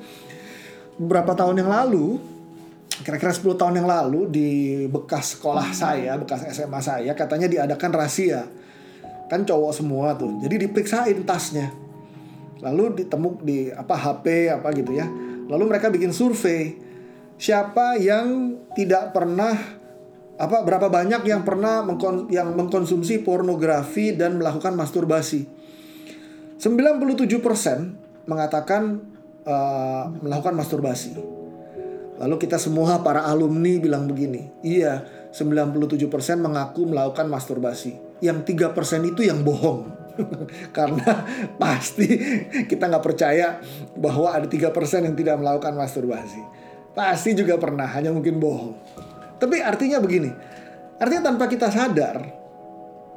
beberapa 1.01 1.33
tahun 1.33 1.65
yang 1.65 1.73
lalu, 1.73 2.21
kira-kira 3.01 3.33
10 3.33 3.57
tahun 3.57 3.81
yang 3.81 3.89
lalu 3.89 4.29
di 4.29 4.49
bekas 4.85 5.33
sekolah 5.33 5.73
saya, 5.73 6.13
bekas 6.13 6.45
SMA 6.53 6.77
saya, 6.77 7.17
katanya 7.17 7.49
diadakan 7.49 7.89
rahasia. 7.89 8.45
Kan 9.33 9.49
cowok 9.49 9.73
semua 9.73 10.13
tuh. 10.13 10.37
Jadi 10.45 10.69
diperiksain 10.69 11.17
tasnya. 11.25 11.73
Lalu 12.61 13.01
ditemuk 13.01 13.41
di 13.41 13.73
apa 13.73 13.97
HP 13.97 14.53
apa 14.61 14.69
gitu 14.77 14.93
ya. 14.93 15.09
Lalu 15.49 15.73
mereka 15.73 15.89
bikin 15.89 16.13
survei. 16.13 16.77
Siapa 17.41 17.97
yang 17.97 18.61
tidak 18.77 19.09
pernah 19.09 19.57
apa 20.37 20.61
berapa 20.61 20.87
banyak 20.93 21.25
yang 21.25 21.41
pernah 21.41 21.81
mengkon, 21.81 22.29
yang 22.29 22.53
mengkonsumsi 22.53 23.25
pornografi 23.25 24.13
dan 24.13 24.37
melakukan 24.37 24.77
masturbasi. 24.77 25.49
97% 26.61 28.29
mengatakan 28.29 29.01
uh, 29.45 30.03
melakukan 30.21 30.53
masturbasi. 30.53 31.17
Lalu 32.17 32.35
kita 32.41 32.57
semua 32.57 33.01
para 33.05 33.25
alumni 33.29 33.77
bilang 33.77 34.09
begini, 34.09 34.49
iya 34.65 35.05
97% 35.33 36.09
mengaku 36.41 36.89
melakukan 36.89 37.29
masturbasi. 37.29 37.97
Yang 38.21 38.57
3% 38.57 39.13
itu 39.13 39.21
yang 39.21 39.45
bohong. 39.45 39.93
Karena 40.77 41.21
pasti 41.61 42.09
kita 42.65 42.89
nggak 42.89 43.05
percaya 43.05 43.61
bahwa 43.93 44.33
ada 44.33 44.49
3% 44.49 44.73
yang 45.05 45.13
tidak 45.13 45.37
melakukan 45.37 45.77
masturbasi. 45.77 46.41
Pasti 46.97 47.37
juga 47.37 47.61
pernah, 47.61 47.85
hanya 47.85 48.09
mungkin 48.09 48.41
bohong. 48.41 48.73
Tapi 49.37 49.61
artinya 49.61 50.01
begini, 50.01 50.33
artinya 50.97 51.33
tanpa 51.33 51.45
kita 51.45 51.69
sadar, 51.69 52.25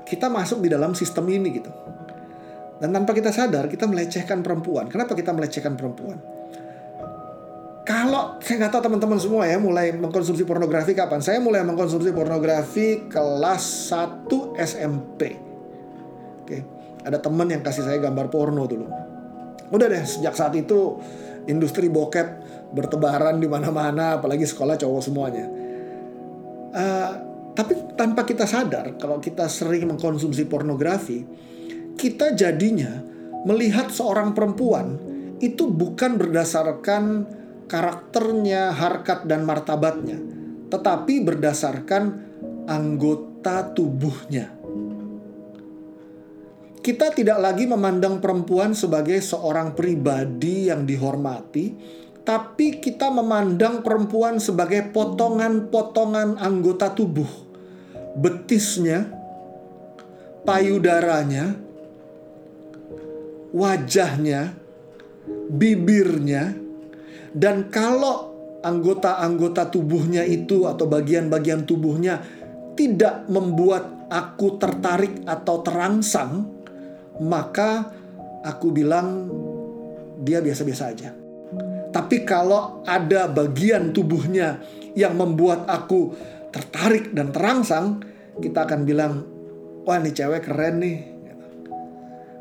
kita 0.04 0.28
masuk 0.28 0.60
di 0.60 0.68
dalam 0.68 0.92
sistem 0.92 1.24
ini 1.32 1.48
gitu. 1.56 1.72
Dan 2.80 2.96
tanpa 2.96 3.12
kita 3.12 3.28
sadar, 3.28 3.68
kita 3.68 3.84
melecehkan 3.84 4.40
perempuan. 4.40 4.88
Kenapa 4.88 5.12
kita 5.12 5.36
melecehkan 5.36 5.76
perempuan? 5.76 6.16
Kalau 7.84 8.40
saya 8.40 8.64
nggak 8.64 8.72
tahu 8.72 8.82
teman-teman 8.86 9.18
semua 9.18 9.44
ya 9.48 9.56
mulai 9.60 9.92
mengkonsumsi 9.92 10.44
pornografi 10.48 10.96
kapan? 10.96 11.20
Saya 11.20 11.42
mulai 11.42 11.64
mengkonsumsi 11.64 12.12
pornografi 12.12 13.08
kelas 13.08 13.92
1 13.92 14.56
SMP. 14.56 15.36
Oke, 16.44 16.58
ada 17.04 17.18
teman 17.20 17.48
yang 17.50 17.60
kasih 17.60 17.84
saya 17.84 17.98
gambar 18.00 18.32
porno 18.32 18.64
dulu. 18.64 18.86
Udah 19.70 19.86
deh, 19.86 20.04
sejak 20.06 20.32
saat 20.32 20.54
itu 20.56 21.00
industri 21.50 21.90
bokep 21.90 22.28
bertebaran 22.70 23.42
di 23.42 23.48
mana-mana, 23.50 24.22
apalagi 24.22 24.46
sekolah 24.46 24.78
cowok 24.78 25.02
semuanya. 25.02 25.59
Uh, 26.70 27.10
tapi 27.50 27.74
tanpa 27.98 28.22
kita 28.22 28.46
sadar, 28.46 28.94
kalau 28.96 29.18
kita 29.18 29.50
sering 29.50 29.90
mengkonsumsi 29.90 30.46
pornografi, 30.46 31.26
kita 31.98 32.32
jadinya 32.32 33.02
melihat 33.44 33.90
seorang 33.90 34.32
perempuan 34.32 34.96
itu 35.42 35.66
bukan 35.68 36.16
berdasarkan 36.16 37.26
karakternya, 37.66 38.70
harkat 38.72 39.26
dan 39.26 39.42
martabatnya, 39.42 40.18
tetapi 40.70 41.26
berdasarkan 41.26 42.02
anggota 42.70 43.74
tubuhnya. 43.74 44.60
kita 46.80 47.12
tidak 47.12 47.38
lagi 47.38 47.68
memandang 47.68 48.24
perempuan 48.24 48.72
sebagai 48.72 49.20
seorang 49.20 49.76
pribadi 49.76 50.72
yang 50.72 50.88
dihormati, 50.88 51.76
tapi 52.24 52.78
kita 52.78 53.08
memandang 53.08 53.80
perempuan 53.80 54.36
sebagai 54.36 54.92
potongan-potongan 54.92 56.36
anggota 56.36 56.92
tubuh, 56.92 57.28
betisnya, 58.16 59.08
payudaranya, 60.44 61.56
wajahnya, 63.50 64.52
bibirnya, 65.48 66.54
dan 67.32 67.72
kalau 67.72 68.30
anggota-anggota 68.60 69.72
tubuhnya 69.72 70.22
itu 70.28 70.68
atau 70.68 70.84
bagian-bagian 70.84 71.64
tubuhnya 71.64 72.20
tidak 72.76 73.24
membuat 73.32 74.08
aku 74.12 74.60
tertarik 74.60 75.24
atau 75.24 75.64
terangsang, 75.64 76.44
maka 77.24 77.88
aku 78.44 78.68
bilang 78.72 79.28
dia 80.20 80.44
biasa-biasa 80.44 80.84
aja. 80.92 81.19
Tapi 81.90 82.22
kalau 82.22 82.86
ada 82.86 83.26
bagian 83.26 83.90
tubuhnya 83.90 84.62
yang 84.94 85.18
membuat 85.18 85.66
aku 85.66 86.14
tertarik 86.54 87.10
dan 87.10 87.34
terangsang, 87.34 88.02
kita 88.38 88.66
akan 88.66 88.80
bilang, 88.86 89.26
wah 89.82 89.98
ini 89.98 90.14
cewek 90.14 90.46
keren 90.46 90.76
nih. 90.78 90.98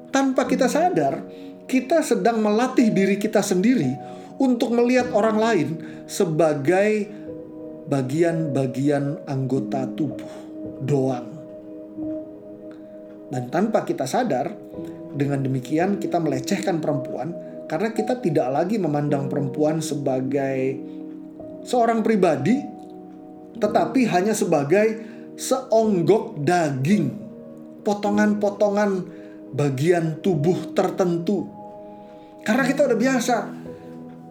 Tanpa 0.10 0.46
kita 0.46 0.66
sadar, 0.70 1.22
kita 1.70 2.02
sedang 2.02 2.42
melatih 2.42 2.90
diri 2.90 3.18
kita 3.18 3.42
sendiri 3.46 3.94
untuk 4.42 4.74
melihat 4.74 5.14
orang 5.14 5.38
lain 5.38 5.70
sebagai 6.10 7.10
bagian-bagian 7.90 9.26
anggota 9.30 9.86
tubuh 9.94 10.34
doang. 10.86 11.30
Dan 13.30 13.54
tanpa 13.54 13.86
kita 13.86 14.10
sadar, 14.10 14.50
dengan 15.14 15.42
demikian 15.42 15.98
kita 15.98 16.22
melecehkan 16.22 16.82
perempuan 16.82 17.34
karena 17.70 17.94
kita 17.94 18.18
tidak 18.18 18.50
lagi 18.50 18.82
memandang 18.82 19.30
perempuan 19.30 19.78
sebagai 19.78 20.74
seorang 21.62 22.02
pribadi, 22.02 22.58
tetapi 23.62 24.10
hanya 24.10 24.34
sebagai 24.34 24.98
seonggok 25.38 26.42
daging, 26.42 27.14
potongan-potongan 27.86 28.92
bagian 29.54 30.18
tubuh 30.18 30.74
tertentu. 30.74 31.46
Karena 32.42 32.66
kita 32.66 32.90
udah 32.90 32.98
biasa. 32.98 33.38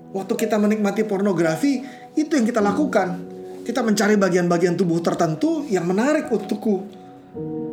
Waktu 0.09 0.35
kita 0.35 0.59
menikmati 0.59 1.07
pornografi, 1.07 1.79
itu 2.19 2.33
yang 2.35 2.43
kita 2.43 2.59
lakukan. 2.59 3.23
Kita 3.63 3.87
mencari 3.87 4.19
bagian-bagian 4.19 4.75
tubuh 4.75 4.99
tertentu 4.99 5.63
yang 5.71 5.87
menarik 5.87 6.27
untukku 6.27 6.98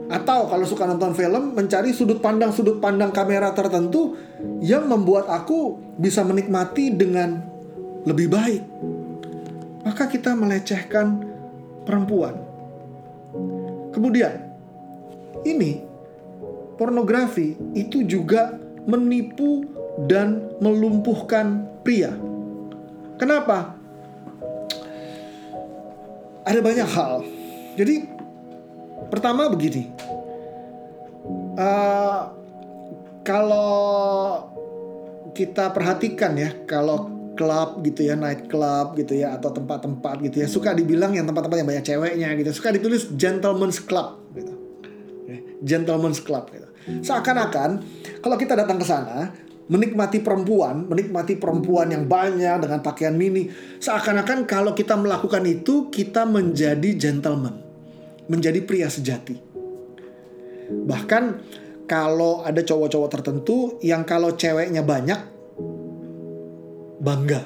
atau 0.05 0.45
kalau 0.45 0.65
suka 0.69 0.85
nonton 0.85 1.17
film 1.17 1.57
mencari 1.57 1.89
sudut 1.89 2.21
pandang 2.21 2.53
sudut 2.53 2.77
pandang 2.77 3.09
kamera 3.09 3.49
tertentu 3.57 4.13
yang 4.61 4.85
membuat 4.85 5.25
aku 5.25 5.81
bisa 5.97 6.21
menikmati 6.21 6.93
dengan 6.93 7.41
lebih 8.05 8.29
baik. 8.29 8.63
Maka 9.81 10.05
kita 10.09 10.37
melecehkan 10.37 11.25
perempuan. 11.85 12.37
Kemudian 13.93 14.33
ini 15.45 15.81
pornografi 16.77 17.57
itu 17.73 18.05
juga 18.05 18.57
menipu 18.85 19.65
dan 20.05 20.53
melumpuhkan 20.61 21.65
pria. 21.81 22.13
Kenapa? 23.17 23.73
Ada 26.45 26.61
banyak 26.61 26.89
hal. 26.93 27.13
Jadi 27.73 28.14
Pertama 29.05 29.47
begini, 29.47 29.89
uh, 31.55 32.21
kalau 33.25 33.73
kita 35.33 35.73
perhatikan 35.73 36.37
ya, 36.37 36.53
kalau 36.65 37.11
klub 37.35 37.83
gitu 37.83 38.07
ya, 38.07 38.15
night 38.15 38.47
club 38.47 38.95
gitu 38.95 39.19
ya, 39.19 39.35
atau 39.35 39.51
tempat-tempat 39.51 40.23
gitu 40.23 40.45
ya, 40.45 40.47
suka 40.47 40.71
dibilang 40.71 41.11
yang 41.11 41.27
tempat-tempat 41.27 41.57
yang 41.59 41.69
banyak 41.69 41.85
ceweknya 41.85 42.29
gitu, 42.39 42.49
suka 42.55 42.71
ditulis 42.71 43.11
gentleman's 43.17 43.83
club 43.83 44.23
gitu, 44.33 44.53
gentleman's 45.65 46.23
club 46.23 46.47
gitu. 46.53 46.67
Seakan-akan 47.01 47.81
kalau 48.21 48.37
kita 48.37 48.53
datang 48.53 48.77
ke 48.77 48.85
sana, 48.85 49.33
menikmati 49.67 50.21
perempuan, 50.21 50.85
menikmati 50.85 51.41
perempuan 51.41 51.89
yang 51.89 52.05
banyak 52.05 52.61
dengan 52.61 52.79
pakaian 52.85 53.17
mini, 53.17 53.49
seakan-akan 53.81 54.45
kalau 54.45 54.77
kita 54.77 54.93
melakukan 54.93 55.41
itu 55.49 55.89
kita 55.89 56.29
menjadi 56.29 56.93
gentleman 56.95 57.64
menjadi 58.27 58.59
pria 58.63 58.89
sejati. 58.89 59.37
Bahkan 60.69 61.23
kalau 61.85 62.41
ada 62.41 62.65
cowok-cowok 62.65 63.09
tertentu 63.09 63.77
yang 63.85 64.01
kalau 64.01 64.33
ceweknya 64.33 64.81
banyak 64.81 65.21
bangga. 67.01 67.45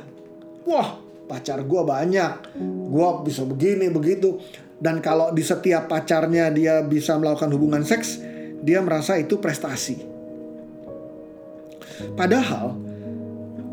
Wah, 0.64 0.96
pacar 1.28 1.60
gue 1.68 1.82
banyak. 1.84 2.56
Gue 2.88 3.10
bisa 3.28 3.44
begini, 3.44 3.92
begitu. 3.92 4.40
Dan 4.80 5.04
kalau 5.04 5.36
di 5.36 5.44
setiap 5.44 5.92
pacarnya 5.92 6.48
dia 6.56 6.80
bisa 6.88 7.20
melakukan 7.20 7.52
hubungan 7.52 7.84
seks, 7.84 8.24
dia 8.64 8.80
merasa 8.80 9.20
itu 9.20 9.36
prestasi. 9.36 10.00
Padahal 12.16 12.80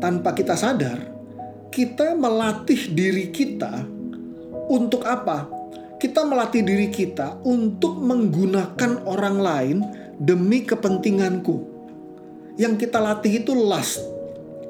tanpa 0.03 0.35
kita 0.35 0.59
sadar, 0.59 0.99
kita 1.71 2.11
melatih 2.11 2.91
diri 2.91 3.31
kita 3.31 3.87
untuk 4.67 5.07
apa? 5.07 5.56
Kita 5.97 6.21
melatih 6.25 6.61
diri 6.61 6.93
kita 6.93 7.41
untuk 7.41 7.97
menggunakan 7.97 9.05
orang 9.09 9.37
lain 9.41 9.77
demi 10.21 10.61
kepentinganku. 10.61 11.77
Yang 12.57 12.85
kita 12.85 13.01
latih 13.01 13.41
itu 13.41 13.53
lust. 13.53 14.01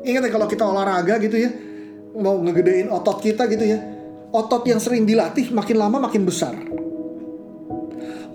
Ingat 0.08 0.28
ya 0.28 0.32
kalau 0.32 0.48
kita 0.48 0.64
olahraga 0.64 1.20
gitu 1.20 1.36
ya, 1.36 1.52
mau 2.16 2.40
ngegedein 2.40 2.88
otot 2.88 3.20
kita 3.20 3.48
gitu 3.52 3.64
ya, 3.64 3.80
otot 4.32 4.64
yang 4.68 4.80
sering 4.80 5.04
dilatih 5.04 5.52
makin 5.52 5.78
lama 5.80 6.08
makin 6.08 6.24
besar. 6.24 6.56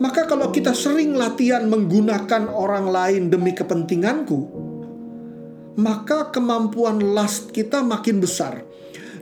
Maka 0.00 0.28
kalau 0.28 0.52
kita 0.52 0.76
sering 0.76 1.16
latihan 1.16 1.68
menggunakan 1.68 2.48
orang 2.52 2.90
lain 2.92 3.22
demi 3.32 3.56
kepentinganku, 3.56 4.40
maka 5.80 6.28
kemampuan 6.28 7.00
lust 7.00 7.52
kita 7.56 7.80
makin 7.80 8.20
besar 8.20 8.71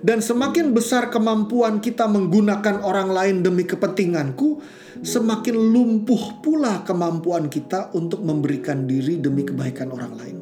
dan 0.00 0.24
semakin 0.24 0.72
besar 0.72 1.12
kemampuan 1.12 1.84
kita 1.84 2.08
menggunakan 2.08 2.80
orang 2.80 3.12
lain 3.12 3.36
demi 3.44 3.68
kepentinganku, 3.68 4.60
semakin 5.04 5.56
lumpuh 5.56 6.40
pula 6.40 6.80
kemampuan 6.88 7.52
kita 7.52 7.92
untuk 7.92 8.24
memberikan 8.24 8.88
diri 8.88 9.20
demi 9.20 9.44
kebaikan 9.44 9.92
orang 9.92 10.16
lain. 10.16 10.36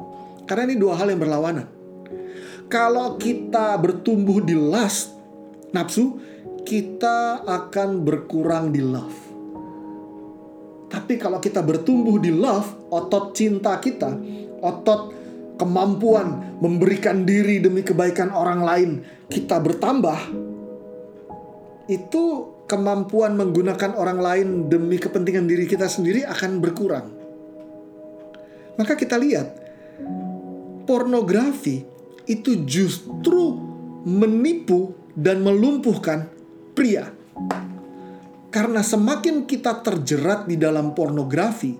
Karena 0.47 0.71
ini 0.71 0.75
dua 0.79 0.95
hal 0.95 1.11
yang 1.11 1.19
berlawanan. 1.19 1.67
Kalau 2.71 3.19
kita 3.19 3.75
bertumbuh 3.81 4.39
di 4.39 4.55
lust, 4.55 5.11
nafsu, 5.75 6.21
kita 6.63 7.43
akan 7.43 8.05
berkurang 8.05 8.71
di 8.71 8.79
love. 8.79 9.19
Tapi 10.89 11.19
kalau 11.19 11.37
kita 11.43 11.61
bertumbuh 11.61 12.17
di 12.17 12.31
love, 12.31 12.89
otot 12.93 13.35
cinta 13.35 13.75
kita, 13.77 14.15
otot 14.63 15.18
kemampuan 15.59 16.57
memberikan 16.63 17.27
diri 17.27 17.59
demi 17.59 17.83
kebaikan 17.83 18.31
orang 18.31 18.63
lain 18.63 18.89
kita 19.27 19.59
bertambah, 19.59 20.19
itu 21.91 22.23
kemampuan 22.69 23.35
menggunakan 23.35 23.97
orang 23.97 24.19
lain 24.21 24.47
demi 24.71 24.95
kepentingan 24.95 25.49
diri 25.49 25.65
kita 25.67 25.91
sendiri 25.91 26.23
akan 26.23 26.63
berkurang. 26.63 27.07
Maka 28.79 28.95
kita 28.95 29.19
lihat, 29.19 29.59
pornografi 30.87 31.83
itu 32.29 32.63
justru 32.63 33.57
menipu 34.07 34.95
dan 35.11 35.43
melumpuhkan 35.43 36.31
pria. 36.77 37.11
Karena 38.49 38.81
semakin 38.81 39.45
kita 39.45 39.83
terjerat 39.83 40.47
di 40.47 40.55
dalam 40.55 40.95
pornografi, 40.95 41.75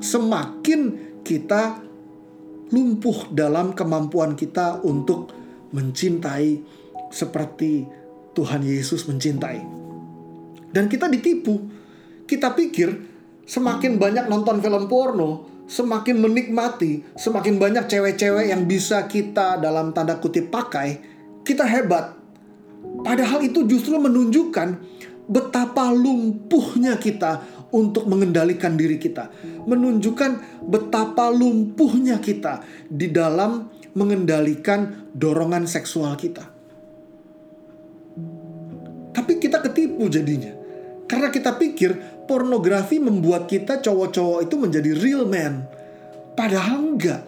semakin 0.00 0.80
kita 1.24 1.89
lumpuh 2.70 3.30
dalam 3.34 3.74
kemampuan 3.74 4.38
kita 4.38 4.82
untuk 4.86 5.34
mencintai 5.74 6.62
seperti 7.10 7.86
Tuhan 8.34 8.62
Yesus 8.62 9.06
mencintai. 9.10 9.58
Dan 10.70 10.86
kita 10.86 11.10
ditipu. 11.10 11.58
Kita 12.30 12.54
pikir 12.54 12.94
semakin 13.42 13.98
banyak 13.98 14.30
nonton 14.30 14.62
film 14.62 14.86
porno, 14.86 15.30
semakin 15.66 16.22
menikmati, 16.22 17.18
semakin 17.18 17.58
banyak 17.58 17.90
cewek-cewek 17.90 18.54
yang 18.54 18.70
bisa 18.70 19.10
kita 19.10 19.58
dalam 19.58 19.90
tanda 19.90 20.22
kutip 20.22 20.46
pakai, 20.46 21.02
kita 21.42 21.66
hebat. 21.66 22.14
Padahal 23.02 23.42
itu 23.42 23.66
justru 23.66 23.98
menunjukkan 23.98 24.78
betapa 25.26 25.90
lumpuhnya 25.90 26.98
kita 26.98 27.59
untuk 27.70 28.06
mengendalikan 28.10 28.74
diri 28.74 28.98
kita, 28.98 29.30
menunjukkan 29.66 30.62
betapa 30.66 31.30
lumpuhnya 31.30 32.18
kita 32.18 32.62
di 32.90 33.10
dalam 33.10 33.70
mengendalikan 33.94 35.10
dorongan 35.14 35.66
seksual 35.66 36.14
kita. 36.14 36.46
Tapi 39.10 39.32
kita 39.42 39.58
ketipu 39.62 40.06
jadinya. 40.06 40.54
Karena 41.10 41.26
kita 41.34 41.58
pikir 41.58 42.22
pornografi 42.30 43.02
membuat 43.02 43.50
kita 43.50 43.82
cowok-cowok 43.82 44.46
itu 44.46 44.54
menjadi 44.54 44.90
real 44.94 45.26
man. 45.26 45.66
Padahal 46.38 46.94
enggak. 46.94 47.22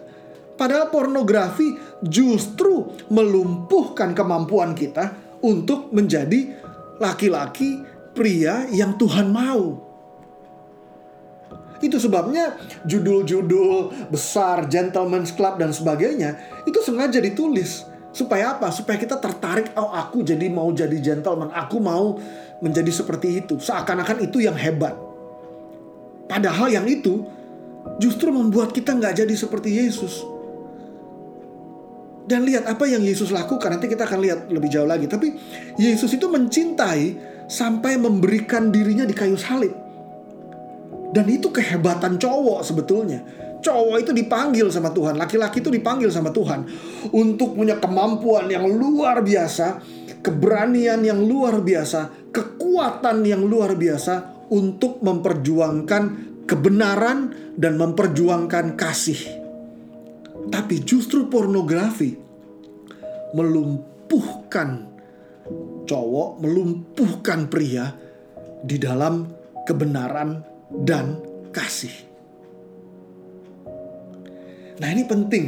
Padahal 0.55 0.95
pornografi 0.95 1.75
justru 2.07 2.95
melumpuhkan 3.11 4.15
kemampuan 4.15 4.79
kita 4.79 5.19
untuk 5.43 5.91
menjadi 5.91 6.55
laki-laki 7.03 7.83
pria 8.15 8.71
yang 8.71 8.95
Tuhan 8.95 9.35
mau. 9.35 9.92
Itu 11.83 11.99
sebabnya 11.99 12.57
judul-judul 12.87 14.09
besar, 14.09 14.71
Gentleman's 14.71 15.35
Club 15.35 15.59
dan 15.59 15.75
sebagainya 15.75 16.39
itu 16.63 16.79
sengaja 16.79 17.19
ditulis 17.19 17.91
supaya 18.15 18.55
apa? 18.55 18.71
Supaya 18.71 19.01
kita 19.01 19.19
tertarik, 19.19 19.75
oh 19.75 19.91
aku 19.91 20.23
jadi 20.23 20.47
mau 20.53 20.71
jadi 20.71 20.95
gentleman, 21.01 21.51
aku 21.51 21.81
mau 21.83 22.21
menjadi 22.63 22.93
seperti 22.93 23.43
itu. 23.43 23.59
Seakan-akan 23.59 24.23
itu 24.23 24.39
yang 24.45 24.55
hebat. 24.55 24.95
Padahal 26.31 26.71
yang 26.71 26.87
itu 26.87 27.27
justru 27.99 28.31
membuat 28.31 28.71
kita 28.71 28.95
nggak 28.95 29.25
jadi 29.25 29.35
seperti 29.35 29.75
Yesus. 29.75 30.23
Dan 32.23 32.47
lihat 32.47 32.71
apa 32.71 32.87
yang 32.87 33.03
Yesus 33.03 33.35
lakukan. 33.35 33.75
Nanti 33.75 33.91
kita 33.91 34.07
akan 34.07 34.21
lihat 34.23 34.41
lebih 34.47 34.71
jauh 34.71 34.87
lagi. 34.87 35.11
Tapi 35.11 35.35
Yesus 35.75 36.15
itu 36.15 36.31
mencintai 36.31 37.19
sampai 37.51 37.99
memberikan 37.99 38.71
dirinya 38.71 39.03
di 39.03 39.11
kayu 39.11 39.35
salib. 39.35 39.75
Dan 41.13 41.29
itu 41.29 41.53
kehebatan 41.53 42.17
cowok 42.17 42.65
sebetulnya. 42.65 43.21
Cowok 43.63 43.97
itu 44.03 44.11
dipanggil 44.11 44.67
sama 44.75 44.91
Tuhan, 44.91 45.15
laki-laki 45.15 45.63
itu 45.63 45.71
dipanggil 45.71 46.11
sama 46.11 46.35
Tuhan 46.35 46.67
untuk 47.15 47.55
punya 47.55 47.79
kemampuan 47.79 48.51
yang 48.51 48.67
luar 48.67 49.23
biasa, 49.23 49.79
keberanian 50.19 50.99
yang 51.07 51.23
luar 51.23 51.63
biasa, 51.63 52.33
kekuatan 52.35 53.23
yang 53.23 53.47
luar 53.47 53.79
biasa 53.79 54.49
untuk 54.51 54.99
memperjuangkan 54.99 56.03
kebenaran 56.43 57.31
dan 57.55 57.79
memperjuangkan 57.79 58.75
kasih. 58.75 59.21
Tapi 60.51 60.83
justru 60.83 61.31
pornografi 61.31 62.19
melumpuhkan 63.39 64.91
cowok, 65.87 66.43
melumpuhkan 66.43 67.47
pria 67.47 67.95
di 68.67 68.75
dalam 68.83 69.31
kebenaran 69.63 70.52
dan 70.81 71.21
kasih. 71.53 71.93
Nah, 74.81 74.89
ini 74.89 75.05
penting. 75.05 75.45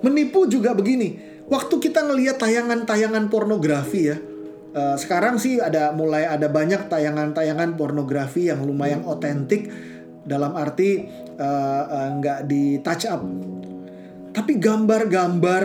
Menipu 0.00 0.46
juga 0.46 0.72
begini. 0.72 1.18
Waktu 1.48 1.80
kita 1.80 2.06
ngelihat 2.06 2.38
tayangan-tayangan 2.38 3.26
pornografi 3.32 4.12
ya, 4.12 4.16
uh, 4.76 4.94
sekarang 4.94 5.40
sih 5.40 5.58
ada 5.58 5.90
mulai 5.96 6.28
ada 6.28 6.46
banyak 6.46 6.86
tayangan-tayangan 6.86 7.74
pornografi 7.74 8.52
yang 8.52 8.62
lumayan 8.62 9.02
otentik 9.02 9.66
dalam 10.28 10.52
arti 10.54 11.08
uh, 11.40 11.84
uh, 11.88 12.08
nggak 12.20 12.38
di 12.46 12.78
touch 12.84 13.08
up. 13.08 13.24
Tapi 14.32 14.60
gambar-gambar 14.60 15.64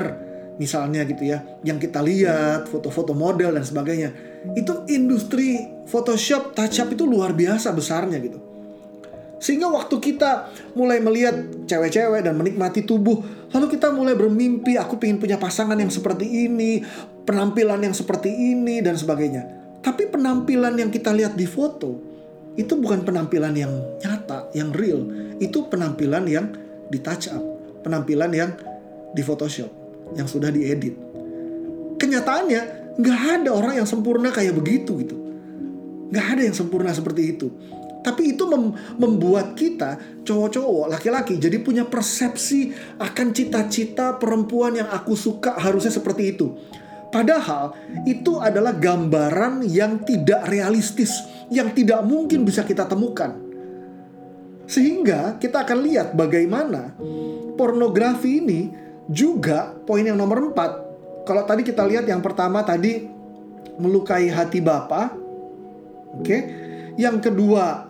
misalnya 0.58 1.04
gitu 1.04 1.30
ya, 1.30 1.44
yang 1.68 1.78
kita 1.78 2.00
lihat 2.00 2.72
foto-foto 2.72 3.12
model 3.12 3.60
dan 3.60 3.66
sebagainya, 3.68 4.33
itu 4.52 4.74
industri 4.92 5.72
Photoshop, 5.88 6.56
touch 6.56 6.80
up 6.84 6.90
itu 6.92 7.04
luar 7.08 7.32
biasa 7.32 7.72
besarnya 7.72 8.20
gitu. 8.20 8.40
Sehingga 9.44 9.68
waktu 9.68 10.00
kita 10.00 10.56
mulai 10.80 11.04
melihat 11.04 11.36
cewek-cewek 11.68 12.24
dan 12.24 12.40
menikmati 12.40 12.88
tubuh, 12.88 13.20
lalu 13.52 13.76
kita 13.76 13.92
mulai 13.92 14.16
bermimpi, 14.16 14.80
aku 14.80 14.96
ingin 15.04 15.20
punya 15.20 15.36
pasangan 15.36 15.76
yang 15.76 15.92
seperti 15.92 16.48
ini, 16.48 16.80
penampilan 17.28 17.84
yang 17.84 17.92
seperti 17.92 18.32
ini, 18.32 18.80
dan 18.80 18.96
sebagainya. 18.96 19.44
Tapi 19.84 20.08
penampilan 20.08 20.80
yang 20.80 20.88
kita 20.88 21.12
lihat 21.12 21.36
di 21.36 21.44
foto, 21.44 22.00
itu 22.56 22.80
bukan 22.80 23.04
penampilan 23.04 23.52
yang 23.52 23.74
nyata, 24.00 24.48
yang 24.56 24.72
real. 24.72 25.04
Itu 25.44 25.68
penampilan 25.68 26.24
yang 26.24 26.56
di 26.88 27.04
touch 27.04 27.28
up, 27.28 27.44
penampilan 27.84 28.32
yang 28.32 28.56
di 29.12 29.20
Photoshop, 29.20 29.68
yang 30.16 30.24
sudah 30.24 30.56
diedit. 30.56 30.96
Kenyataannya, 32.00 32.83
nggak 32.98 33.22
ada 33.42 33.50
orang 33.54 33.82
yang 33.82 33.88
sempurna 33.90 34.30
kayak 34.30 34.54
begitu 34.58 35.02
gitu. 35.02 35.16
Nggak 36.14 36.26
ada 36.38 36.42
yang 36.46 36.56
sempurna 36.56 36.94
seperti 36.94 37.38
itu. 37.38 37.48
Tapi 38.04 38.36
itu 38.36 38.44
mem 38.52 38.76
membuat 39.00 39.56
kita 39.56 39.96
cowok-cowok, 40.28 40.92
laki-laki 40.92 41.40
jadi 41.40 41.56
punya 41.64 41.88
persepsi 41.88 42.76
akan 43.00 43.32
cita-cita 43.32 44.20
perempuan 44.20 44.76
yang 44.76 44.92
aku 44.92 45.16
suka 45.16 45.56
harusnya 45.56 45.90
seperti 45.90 46.36
itu. 46.36 46.52
Padahal 47.14 47.78
itu 48.04 48.42
adalah 48.44 48.76
gambaran 48.76 49.64
yang 49.70 50.04
tidak 50.04 50.50
realistis, 50.52 51.16
yang 51.48 51.72
tidak 51.72 52.04
mungkin 52.04 52.44
bisa 52.44 52.68
kita 52.68 52.90
temukan. 52.90 53.40
Sehingga 54.68 55.40
kita 55.40 55.64
akan 55.64 55.80
lihat 55.86 56.18
bagaimana 56.18 56.98
pornografi 57.56 58.42
ini 58.44 58.62
juga 59.08 59.72
poin 59.86 60.04
yang 60.04 60.20
nomor 60.20 60.52
empat. 60.52 60.83
Kalau 61.24 61.48
tadi 61.48 61.64
kita 61.64 61.88
lihat 61.88 62.04
yang 62.04 62.20
pertama 62.20 62.64
tadi 62.68 63.08
melukai 63.80 64.28
hati 64.28 64.60
Bapak. 64.60 65.08
Oke. 66.20 66.24
Okay? 66.24 66.42
Yang 67.00 67.32
kedua 67.32 67.88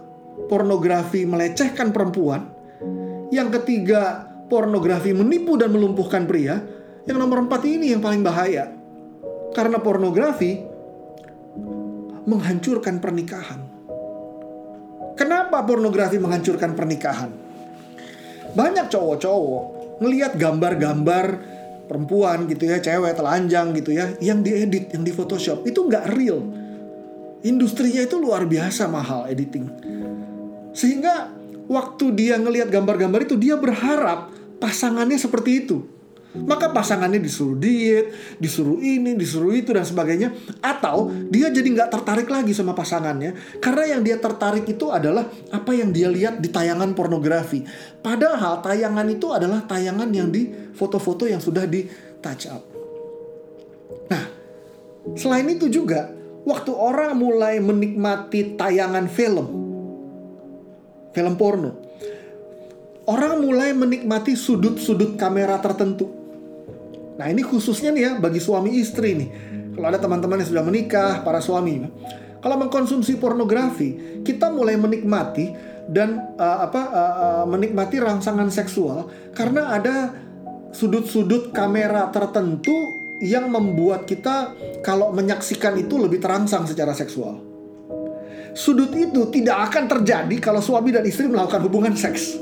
pornografi 0.47 1.25
melecehkan 1.25 1.91
perempuan. 1.91 2.49
Yang 3.33 3.61
ketiga, 3.61 4.29
pornografi 4.45 5.11
menipu 5.11 5.57
dan 5.57 5.73
melumpuhkan 5.73 6.29
pria. 6.29 6.61
Yang 7.03 7.17
nomor 7.19 7.43
empat 7.49 7.65
ini 7.65 7.91
yang 7.91 7.99
paling 7.99 8.21
bahaya. 8.21 8.69
Karena 9.51 9.81
pornografi 9.81 10.61
menghancurkan 12.23 13.01
pernikahan. 13.03 13.59
Kenapa 15.13 15.61
pornografi 15.61 16.17
menghancurkan 16.17 16.73
pernikahan? 16.73 17.29
Banyak 18.53 18.89
cowok-cowok 18.89 19.63
ngelihat 20.01 20.37
gambar-gambar 20.37 21.52
perempuan 21.85 22.49
gitu 22.49 22.65
ya, 22.67 22.79
cewek 22.79 23.13
telanjang 23.15 23.75
gitu 23.75 23.93
ya, 23.93 24.15
yang 24.23 24.41
diedit, 24.41 24.91
yang 24.91 25.03
di 25.03 25.11
Photoshop 25.13 25.67
itu 25.67 25.85
nggak 25.85 26.15
real. 26.15 26.41
Industrinya 27.43 28.01
itu 28.07 28.15
luar 28.17 28.47
biasa 28.47 28.87
mahal 28.87 29.27
editing. 29.27 29.67
Sehingga 30.71 31.29
waktu 31.67 32.15
dia 32.15 32.39
ngelihat 32.39 32.71
gambar-gambar 32.71 33.27
itu 33.27 33.35
dia 33.35 33.59
berharap 33.59 34.31
pasangannya 34.63 35.19
seperti 35.19 35.67
itu. 35.67 35.92
Maka 36.33 36.73
pasangannya 36.73 37.21
disuruh 37.21 37.53
diet, 37.53 38.09
disuruh 38.41 38.81
ini, 38.81 39.13
disuruh 39.13 39.53
itu 39.53 39.69
dan 39.69 39.85
sebagainya. 39.85 40.33
Atau 40.65 41.13
dia 41.29 41.53
jadi 41.53 41.69
nggak 41.69 41.93
tertarik 41.93 42.25
lagi 42.25 42.57
sama 42.57 42.73
pasangannya 42.73 43.61
karena 43.61 43.97
yang 43.97 44.01
dia 44.01 44.17
tertarik 44.17 44.65
itu 44.65 44.89
adalah 44.89 45.29
apa 45.53 45.71
yang 45.77 45.93
dia 45.93 46.09
lihat 46.09 46.41
di 46.41 46.49
tayangan 46.49 46.97
pornografi. 46.97 47.61
Padahal 48.01 48.65
tayangan 48.65 49.05
itu 49.13 49.29
adalah 49.29 49.61
tayangan 49.69 50.09
yang 50.09 50.33
di 50.33 50.49
foto-foto 50.73 51.29
yang 51.29 51.37
sudah 51.37 51.69
di 51.69 51.85
touch 52.17 52.49
up. 52.49 52.65
Nah, 54.09 54.23
selain 55.13 55.45
itu 55.53 55.69
juga 55.69 56.09
waktu 56.49 56.73
orang 56.73 57.13
mulai 57.13 57.61
menikmati 57.61 58.57
tayangan 58.57 59.05
film, 59.05 59.47
film 61.13 61.33
porno. 61.37 61.77
Orang 63.03 63.43
mulai 63.43 63.75
menikmati 63.75 64.31
sudut-sudut 64.31 65.19
kamera 65.19 65.59
tertentu. 65.59 66.22
Nah 67.19 67.25
ini 67.29 67.45
khususnya 67.45 67.93
nih 67.93 68.03
ya 68.03 68.11
bagi 68.17 68.41
suami 68.41 68.73
istri 68.77 69.13
nih. 69.17 69.29
Kalau 69.73 69.87
ada 69.89 69.99
teman-teman 70.01 70.37
yang 70.41 70.49
sudah 70.49 70.65
menikah, 70.65 71.25
para 71.25 71.41
suami. 71.41 71.81
Kalau 72.43 72.55
mengkonsumsi 72.59 73.17
pornografi, 73.17 74.21
kita 74.21 74.51
mulai 74.51 74.77
menikmati 74.77 75.55
dan 75.89 76.35
uh, 76.37 76.67
apa 76.67 76.81
uh, 76.91 77.13
uh, 77.19 77.45
menikmati 77.49 77.99
rangsangan 77.99 78.47
seksual 78.51 79.11
karena 79.35 79.73
ada 79.75 80.15
sudut-sudut 80.71 81.51
kamera 81.51 82.07
tertentu 82.11 82.75
yang 83.19 83.51
membuat 83.51 84.07
kita 84.07 84.55
kalau 84.83 85.11
menyaksikan 85.11 85.75
itu 85.75 85.99
lebih 85.99 86.23
terangsang 86.23 86.63
secara 86.63 86.95
seksual 86.95 87.53
sudut 88.53 88.93
itu 88.93 89.27
tidak 89.33 89.69
akan 89.69 89.89
terjadi 89.89 90.35
kalau 90.37 90.61
suami 90.61 90.93
dan 90.93 91.03
istri 91.03 91.25
melakukan 91.25 91.65
hubungan 91.65 91.97
seks. 91.97 92.37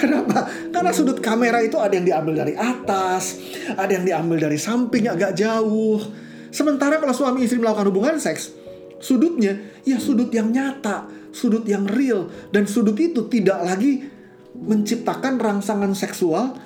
Kenapa? 0.00 0.48
Karena 0.72 0.90
sudut 0.96 1.20
kamera 1.20 1.60
itu 1.60 1.76
ada 1.76 1.92
yang 1.92 2.08
diambil 2.08 2.40
dari 2.40 2.56
atas, 2.56 3.36
ada 3.76 3.92
yang 3.92 4.08
diambil 4.08 4.48
dari 4.48 4.56
samping 4.56 5.12
agak 5.12 5.36
jauh. 5.36 6.00
Sementara 6.48 6.96
kalau 6.96 7.12
suami 7.12 7.44
istri 7.44 7.60
melakukan 7.60 7.92
hubungan 7.92 8.16
seks, 8.16 8.56
sudutnya 8.98 9.60
ya 9.84 10.00
sudut 10.00 10.32
yang 10.32 10.48
nyata, 10.48 11.04
sudut 11.30 11.68
yang 11.68 11.84
real, 11.84 12.32
dan 12.48 12.64
sudut 12.64 12.96
itu 12.96 13.28
tidak 13.28 13.60
lagi 13.60 14.08
menciptakan 14.56 15.36
rangsangan 15.36 15.92
seksual 15.92 16.56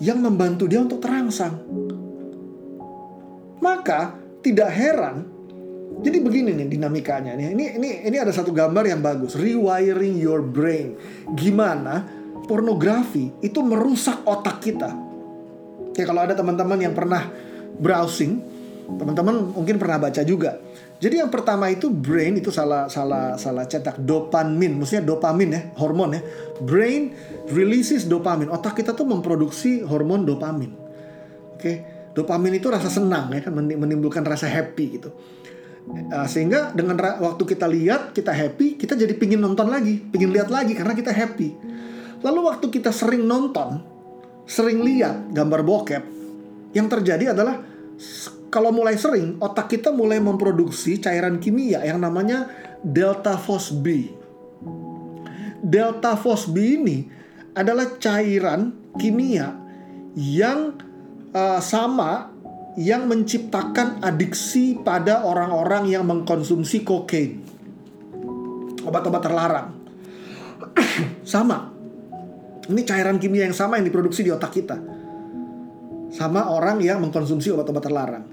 yang 0.00 0.18
membantu 0.24 0.64
dia 0.64 0.80
untuk 0.80 1.04
terangsang. 1.04 1.60
Maka 3.60 4.16
tidak 4.40 4.72
heran 4.72 5.28
jadi 6.00 6.18
begini 6.24 6.56
nih 6.56 6.66
dinamikanya 6.70 7.36
nih. 7.36 7.52
Ini 7.52 7.64
ini 7.76 7.90
ini 8.08 8.16
ada 8.16 8.32
satu 8.32 8.54
gambar 8.56 8.88
yang 8.88 9.04
bagus. 9.04 9.36
Rewiring 9.36 10.16
your 10.16 10.40
brain. 10.40 10.96
Gimana 11.36 12.19
pornografi 12.50 13.30
itu 13.38 13.62
merusak 13.62 14.26
otak 14.26 14.58
kita. 14.58 14.90
Ya 15.94 16.02
kalau 16.02 16.26
ada 16.26 16.34
teman-teman 16.34 16.82
yang 16.82 16.94
pernah 16.98 17.30
browsing 17.78 18.42
Teman-teman 18.98 19.54
mungkin 19.54 19.76
pernah 19.78 20.00
baca 20.00 20.22
juga. 20.26 20.58
Jadi 21.00 21.22
yang 21.22 21.30
pertama 21.32 21.70
itu 21.72 21.88
brain 21.88 22.36
itu 22.36 22.52
salah 22.52 22.90
salah 22.90 23.38
salah 23.40 23.64
cetak 23.64 24.02
dopamin, 24.02 24.76
maksudnya 24.76 25.04
dopamin 25.06 25.48
ya, 25.54 25.60
hormon 25.80 26.18
ya. 26.18 26.20
Brain 26.60 27.14
releases 27.54 28.04
dopamin. 28.04 28.50
Otak 28.50 28.76
kita 28.76 28.92
tuh 28.92 29.08
memproduksi 29.08 29.80
hormon 29.86 30.26
dopamin. 30.28 30.74
Oke, 31.56 31.84
dopamin 32.12 32.56
itu 32.60 32.68
rasa 32.68 32.92
senang 32.92 33.32
ya 33.32 33.40
kan 33.44 33.52
menimbulkan 33.54 34.24
rasa 34.26 34.48
happy 34.50 35.00
gitu. 35.00 35.10
Uh, 35.90 36.28
sehingga 36.28 36.76
dengan 36.76 37.00
waktu 37.00 37.42
kita 37.48 37.64
lihat 37.64 38.12
kita 38.12 38.36
happy, 38.36 38.76
kita 38.76 38.92
jadi 38.92 39.16
pingin 39.16 39.40
nonton 39.40 39.72
lagi, 39.72 39.96
pingin 40.12 40.28
lihat 40.28 40.52
lagi 40.52 40.76
karena 40.76 40.92
kita 40.92 41.08
happy. 41.08 41.56
Lalu 42.20 42.40
waktu 42.44 42.66
kita 42.68 42.92
sering 42.92 43.24
nonton, 43.24 43.80
sering 44.44 44.84
lihat 44.84 45.32
gambar 45.32 45.60
bokep, 45.64 46.04
yang 46.76 46.86
terjadi 46.86 47.32
adalah 47.32 47.64
kalau 48.50 48.74
mulai 48.74 48.98
sering, 48.98 49.38
otak 49.38 49.70
kita 49.70 49.94
mulai 49.94 50.18
memproduksi 50.18 50.98
cairan 50.98 51.38
kimia 51.38 51.86
yang 51.86 52.02
namanya 52.02 52.50
delta 52.82 53.38
phosphine. 53.38 54.18
Delta 55.62 56.18
phosphine 56.18 56.82
ini 56.82 56.98
adalah 57.54 57.94
cairan 58.02 58.74
kimia 58.98 59.54
yang 60.18 60.74
uh, 61.30 61.62
sama 61.62 62.34
yang 62.74 63.06
menciptakan 63.06 64.02
adiksi 64.02 64.78
pada 64.82 65.22
orang-orang 65.22 65.90
yang 65.90 66.06
mengkonsumsi 66.06 66.82
kokain. 66.82 67.42
Obat-obat 68.82 69.22
terlarang. 69.22 69.68
sama. 71.26 71.69
Ini 72.68 72.82
cairan 72.84 73.16
kimia 73.16 73.48
yang 73.48 73.56
sama 73.56 73.80
yang 73.80 73.88
diproduksi 73.88 74.20
di 74.20 74.34
otak 74.34 74.52
kita. 74.52 74.76
Sama 76.10 76.50
orang 76.50 76.82
yang 76.82 77.00
mengkonsumsi 77.00 77.54
obat-obat 77.54 77.82
terlarang. 77.86 78.24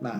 Nah, 0.00 0.18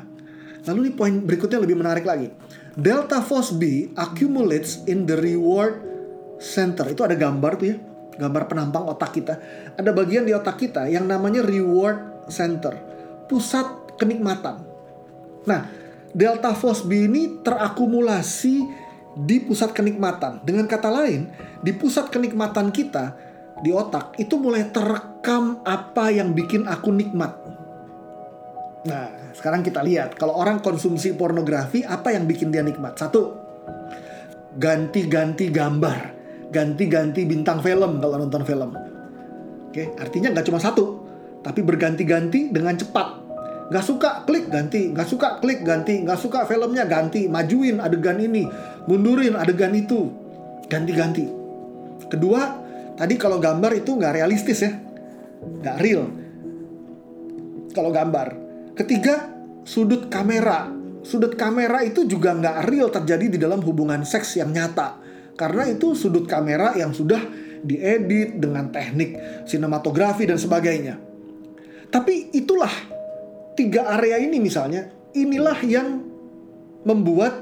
lalu 0.69 0.79
ini 0.87 0.93
poin 0.93 1.15
berikutnya 1.25 1.59
lebih 1.59 1.75
menarik 1.81 2.05
lagi. 2.05 2.29
Delta 2.77 3.25
phosphine 3.25 3.97
accumulates 3.97 4.85
in 4.85 5.09
the 5.09 5.17
reward 5.17 5.81
center. 6.37 6.85
Itu 6.93 7.09
ada 7.09 7.17
gambar 7.17 7.53
tuh 7.57 7.67
ya, 7.73 7.77
gambar 8.21 8.43
penampang 8.53 8.85
otak 8.93 9.17
kita. 9.17 9.35
Ada 9.75 9.91
bagian 9.97 10.29
di 10.29 10.37
otak 10.37 10.61
kita 10.61 10.85
yang 10.85 11.09
namanya 11.09 11.41
reward 11.41 12.29
center, 12.29 12.77
pusat 13.25 13.97
kenikmatan. 13.97 14.61
Nah, 15.49 15.61
delta 16.13 16.53
phosphine 16.53 17.09
ini 17.09 17.23
terakumulasi 17.41 18.86
di 19.17 19.41
pusat 19.41 19.73
kenikmatan. 19.73 20.45
Dengan 20.45 20.69
kata 20.69 20.93
lain, 20.93 21.33
di 21.65 21.73
pusat 21.73 22.13
kenikmatan 22.13 22.69
kita 22.69 23.17
di 23.65 23.73
otak 23.73 24.21
itu 24.21 24.37
mulai 24.37 24.69
terekam 24.69 25.65
apa 25.65 26.13
yang 26.13 26.37
bikin 26.37 26.69
aku 26.69 26.93
nikmat. 26.93 27.33
Nah, 28.87 29.33
sekarang 29.33 29.65
kita 29.65 29.83
lihat, 29.83 30.15
kalau 30.15 30.37
orang 30.37 30.63
konsumsi 30.63 31.17
pornografi, 31.17 31.83
apa 31.83 32.13
yang 32.15 32.29
bikin 32.29 32.53
dia 32.53 32.63
nikmat? 32.63 32.95
Satu, 32.95 33.35
ganti-ganti 34.61 35.51
gambar, 35.51 35.99
ganti-ganti 36.55 37.27
bintang 37.27 37.65
film 37.65 37.99
kalau 37.99 38.17
nonton 38.21 38.47
film. 38.47 38.71
Oke, 39.73 39.91
artinya 39.99 40.31
nggak 40.37 40.47
cuma 40.47 40.63
satu, 40.63 41.03
tapi 41.43 41.67
berganti-ganti 41.67 42.55
dengan 42.55 42.79
cepat. 42.79 43.26
Nggak 43.67 43.85
suka 43.85 44.11
klik 44.27 44.47
ganti, 44.47 44.95
nggak 44.95 45.09
suka 45.11 45.29
klik 45.43 45.67
ganti, 45.67 46.03
nggak 46.07 46.19
suka 46.19 46.47
filmnya 46.47 46.87
ganti, 46.87 47.27
majuin 47.27 47.83
adegan 47.83 48.19
ini, 48.23 48.47
mundurin 48.87 49.35
adegan 49.35 49.75
itu, 49.75 50.11
ganti-ganti. 50.71 51.27
Kedua, 52.07 52.63
tadi 52.95 53.19
kalau 53.19 53.43
gambar 53.43 53.75
itu 53.75 53.91
nggak 53.99 54.15
realistis 54.15 54.63
ya, 54.63 54.71
nggak 55.43 55.77
real. 55.83 56.07
Kalau 57.75 57.91
gambar, 57.91 58.47
Ketiga, 58.77 59.33
sudut 59.65 60.13
kamera. 60.13 60.69
Sudut 61.01 61.33
kamera 61.33 61.81
itu 61.81 62.05
juga 62.05 62.37
nggak 62.37 62.69
real 62.69 62.93
terjadi 62.93 63.33
di 63.33 63.39
dalam 63.41 63.65
hubungan 63.65 64.05
seks 64.05 64.37
yang 64.37 64.53
nyata. 64.53 65.01
Karena 65.33 65.65
itu 65.65 65.97
sudut 65.97 66.29
kamera 66.29 66.77
yang 66.77 66.93
sudah 66.93 67.25
diedit 67.65 68.37
dengan 68.37 68.69
teknik 68.69 69.17
sinematografi 69.49 70.29
dan 70.29 70.37
sebagainya. 70.37 71.01
Tapi 71.89 72.37
itulah 72.37 72.69
tiga 73.57 73.89
area 73.97 74.21
ini 74.21 74.39
misalnya, 74.39 74.93
inilah 75.17 75.59
yang 75.65 76.05
membuat 76.87 77.35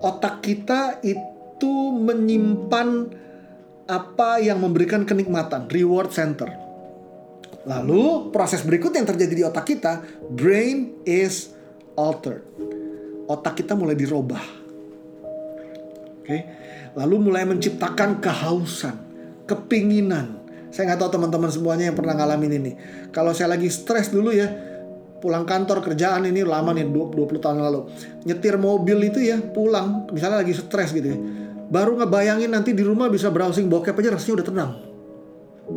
otak 0.00 0.42
kita 0.42 0.98
itu 1.04 1.74
menyimpan 1.92 2.88
apa 3.88 4.40
yang 4.40 4.60
memberikan 4.60 5.04
kenikmatan, 5.04 5.68
reward 5.70 6.10
center. 6.12 6.48
Lalu 7.68 8.32
proses 8.32 8.64
berikut 8.64 8.92
yang 8.96 9.04
terjadi 9.04 9.34
di 9.34 9.44
otak 9.44 9.64
kita, 9.68 10.00
brain 10.32 11.04
is 11.04 11.52
altered. 11.96 12.44
Otak 13.28 13.60
kita 13.60 13.76
mulai 13.76 13.92
dirubah. 13.92 14.44
Oke. 16.24 16.38
Lalu 16.96 17.16
mulai 17.28 17.44
menciptakan 17.44 18.24
kehausan, 18.24 18.96
kepinginan. 19.44 20.40
Saya 20.68 20.92
nggak 20.92 21.00
tahu 21.00 21.10
teman-teman 21.20 21.48
semuanya 21.52 21.92
yang 21.92 21.96
pernah 21.96 22.16
ngalamin 22.16 22.52
ini. 22.60 22.72
Kalau 23.12 23.32
saya 23.32 23.56
lagi 23.56 23.68
stres 23.72 24.12
dulu 24.12 24.32
ya, 24.32 24.48
pulang 25.18 25.42
kantor 25.44 25.82
kerjaan 25.82 26.26
ini 26.26 26.46
lama 26.46 26.70
nih 26.74 26.86
20, 26.86 27.14
20 27.14 27.44
tahun 27.44 27.58
lalu. 27.62 27.80
Nyetir 28.24 28.54
mobil 28.56 28.98
itu 29.10 29.18
ya, 29.22 29.38
pulang 29.42 30.06
misalnya 30.10 30.42
lagi 30.42 30.54
stres 30.54 30.94
gitu 30.94 31.08
ya. 31.10 31.18
Baru 31.68 32.00
ngebayangin 32.00 32.48
nanti 32.48 32.72
di 32.72 32.80
rumah 32.80 33.12
bisa 33.12 33.28
browsing 33.28 33.68
bokep 33.68 33.98
aja 33.98 34.16
rasanya 34.16 34.34
udah 34.40 34.46
tenang. 34.46 34.70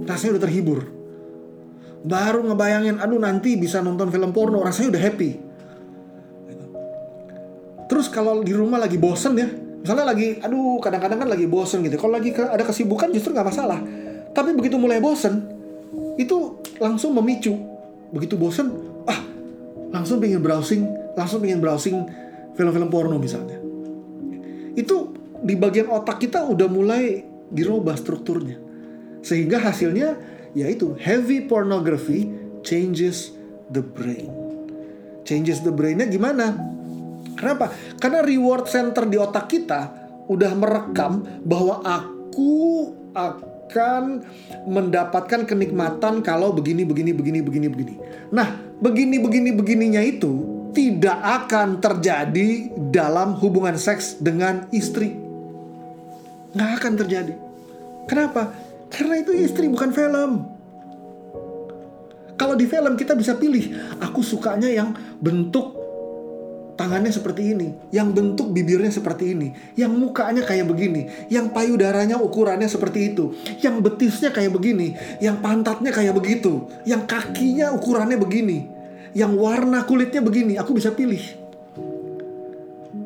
Rasanya 0.07 0.31
udah 0.39 0.43
terhibur 0.47 1.01
baru 2.01 2.41
ngebayangin 2.49 2.97
aduh 2.97 3.21
nanti 3.21 3.57
bisa 3.57 3.77
nonton 3.81 4.09
film 4.09 4.33
porno 4.33 4.65
rasanya 4.65 4.97
udah 4.97 5.01
happy 5.01 5.31
terus 7.85 8.09
kalau 8.09 8.41
di 8.41 8.53
rumah 8.57 8.81
lagi 8.81 8.97
bosen 8.97 9.37
ya 9.37 9.47
misalnya 9.81 10.05
lagi 10.09 10.41
aduh 10.41 10.81
kadang-kadang 10.81 11.25
kan 11.25 11.29
lagi 11.29 11.45
bosen 11.45 11.85
gitu 11.85 12.01
kalau 12.01 12.17
lagi 12.17 12.33
ada 12.33 12.65
kesibukan 12.65 13.13
justru 13.13 13.37
nggak 13.37 13.47
masalah 13.53 13.79
tapi 14.33 14.57
begitu 14.57 14.81
mulai 14.81 14.97
bosen 14.97 15.45
itu 16.17 16.57
langsung 16.81 17.13
memicu 17.13 17.53
begitu 18.09 18.33
bosen 18.33 18.73
langsung 19.91 20.17
pengen 20.23 20.41
browsing 20.41 20.87
langsung 21.13 21.39
pengen 21.43 21.59
browsing 21.59 22.07
film-film 22.55 22.89
porno 22.89 23.19
misalnya 23.19 23.59
itu 24.75 25.11
di 25.41 25.53
bagian 25.59 25.91
otak 25.91 26.23
kita 26.23 26.47
udah 26.47 26.67
mulai 26.71 27.23
dirubah 27.51 27.99
strukturnya 27.99 28.57
sehingga 29.21 29.61
hasilnya 29.61 30.17
yaitu 30.55 30.95
heavy 30.99 31.43
pornography 31.47 32.27
changes 32.61 33.31
the 33.71 33.81
brain. 33.81 34.29
Changes 35.23 35.63
the 35.63 35.71
brainnya 35.71 36.09
gimana? 36.09 36.57
Kenapa? 37.37 37.71
Karena 37.97 38.19
reward 38.21 38.67
center 38.67 39.07
di 39.07 39.15
otak 39.15 39.47
kita 39.47 39.81
udah 40.27 40.51
merekam 40.53 41.23
bahwa 41.45 41.81
aku 41.85 42.53
akan 43.15 44.25
mendapatkan 44.67 45.47
kenikmatan 45.47 46.19
kalau 46.21 46.51
begini 46.51 46.83
begini 46.83 47.15
begini 47.15 47.39
begini 47.39 47.67
begini. 47.71 47.95
Nah, 48.35 48.60
begini 48.81 49.21
begini 49.21 49.49
begininya 49.53 50.01
itu 50.01 50.61
tidak 50.73 51.19
akan 51.45 51.77
terjadi 51.77 52.71
dalam 52.89 53.37
hubungan 53.37 53.77
seks 53.77 54.17
dengan 54.17 54.67
istri. 54.73 55.13
Nggak 56.51 56.71
akan 56.81 56.93
terjadi. 56.99 57.33
Kenapa? 58.09 58.51
Karena 58.91 59.23
itu 59.23 59.31
istri 59.37 59.71
bukan 59.71 59.95
film. 59.95 60.31
Kalau 62.35 62.57
di 62.57 62.65
film 62.65 62.97
kita 62.97 63.13
bisa 63.13 63.37
pilih, 63.37 63.77
aku 64.01 64.25
sukanya 64.25 64.67
yang 64.67 64.97
bentuk 65.21 65.80
tangannya 66.81 67.13
seperti 67.13 67.53
ini, 67.53 67.93
yang 67.93 68.09
bentuk 68.09 68.49
bibirnya 68.49 68.89
seperti 68.89 69.37
ini, 69.37 69.53
yang 69.77 69.93
mukanya 69.93 70.41
kayak 70.41 70.65
begini, 70.65 71.29
yang 71.29 71.53
payudaranya 71.53 72.17
ukurannya 72.17 72.65
seperti 72.65 73.13
itu, 73.13 73.37
yang 73.61 73.85
betisnya 73.85 74.33
kayak 74.33 74.49
begini, 74.49 74.97
yang 75.21 75.37
pantatnya 75.45 75.93
kayak 75.93 76.17
begitu, 76.17 76.65
yang 76.89 77.05
kakinya 77.05 77.69
ukurannya 77.77 78.17
begini, 78.17 78.65
yang 79.13 79.37
warna 79.37 79.85
kulitnya 79.85 80.25
begini, 80.25 80.57
aku 80.57 80.73
bisa 80.73 80.89
pilih. 80.89 81.21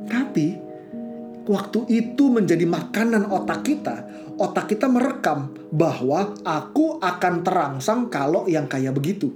Tapi 0.08 0.56
waktu 1.44 1.80
itu 1.92 2.32
menjadi 2.32 2.64
makanan 2.64 3.28
otak 3.28 3.60
kita, 3.68 4.08
otak 4.40 4.72
kita 4.72 4.88
merekam 4.88 5.52
bahwa 5.76 6.32
aku 6.48 7.04
akan 7.04 7.44
terangsang 7.44 8.08
kalau 8.08 8.48
yang 8.48 8.72
kayak 8.72 8.96
begitu. 8.96 9.36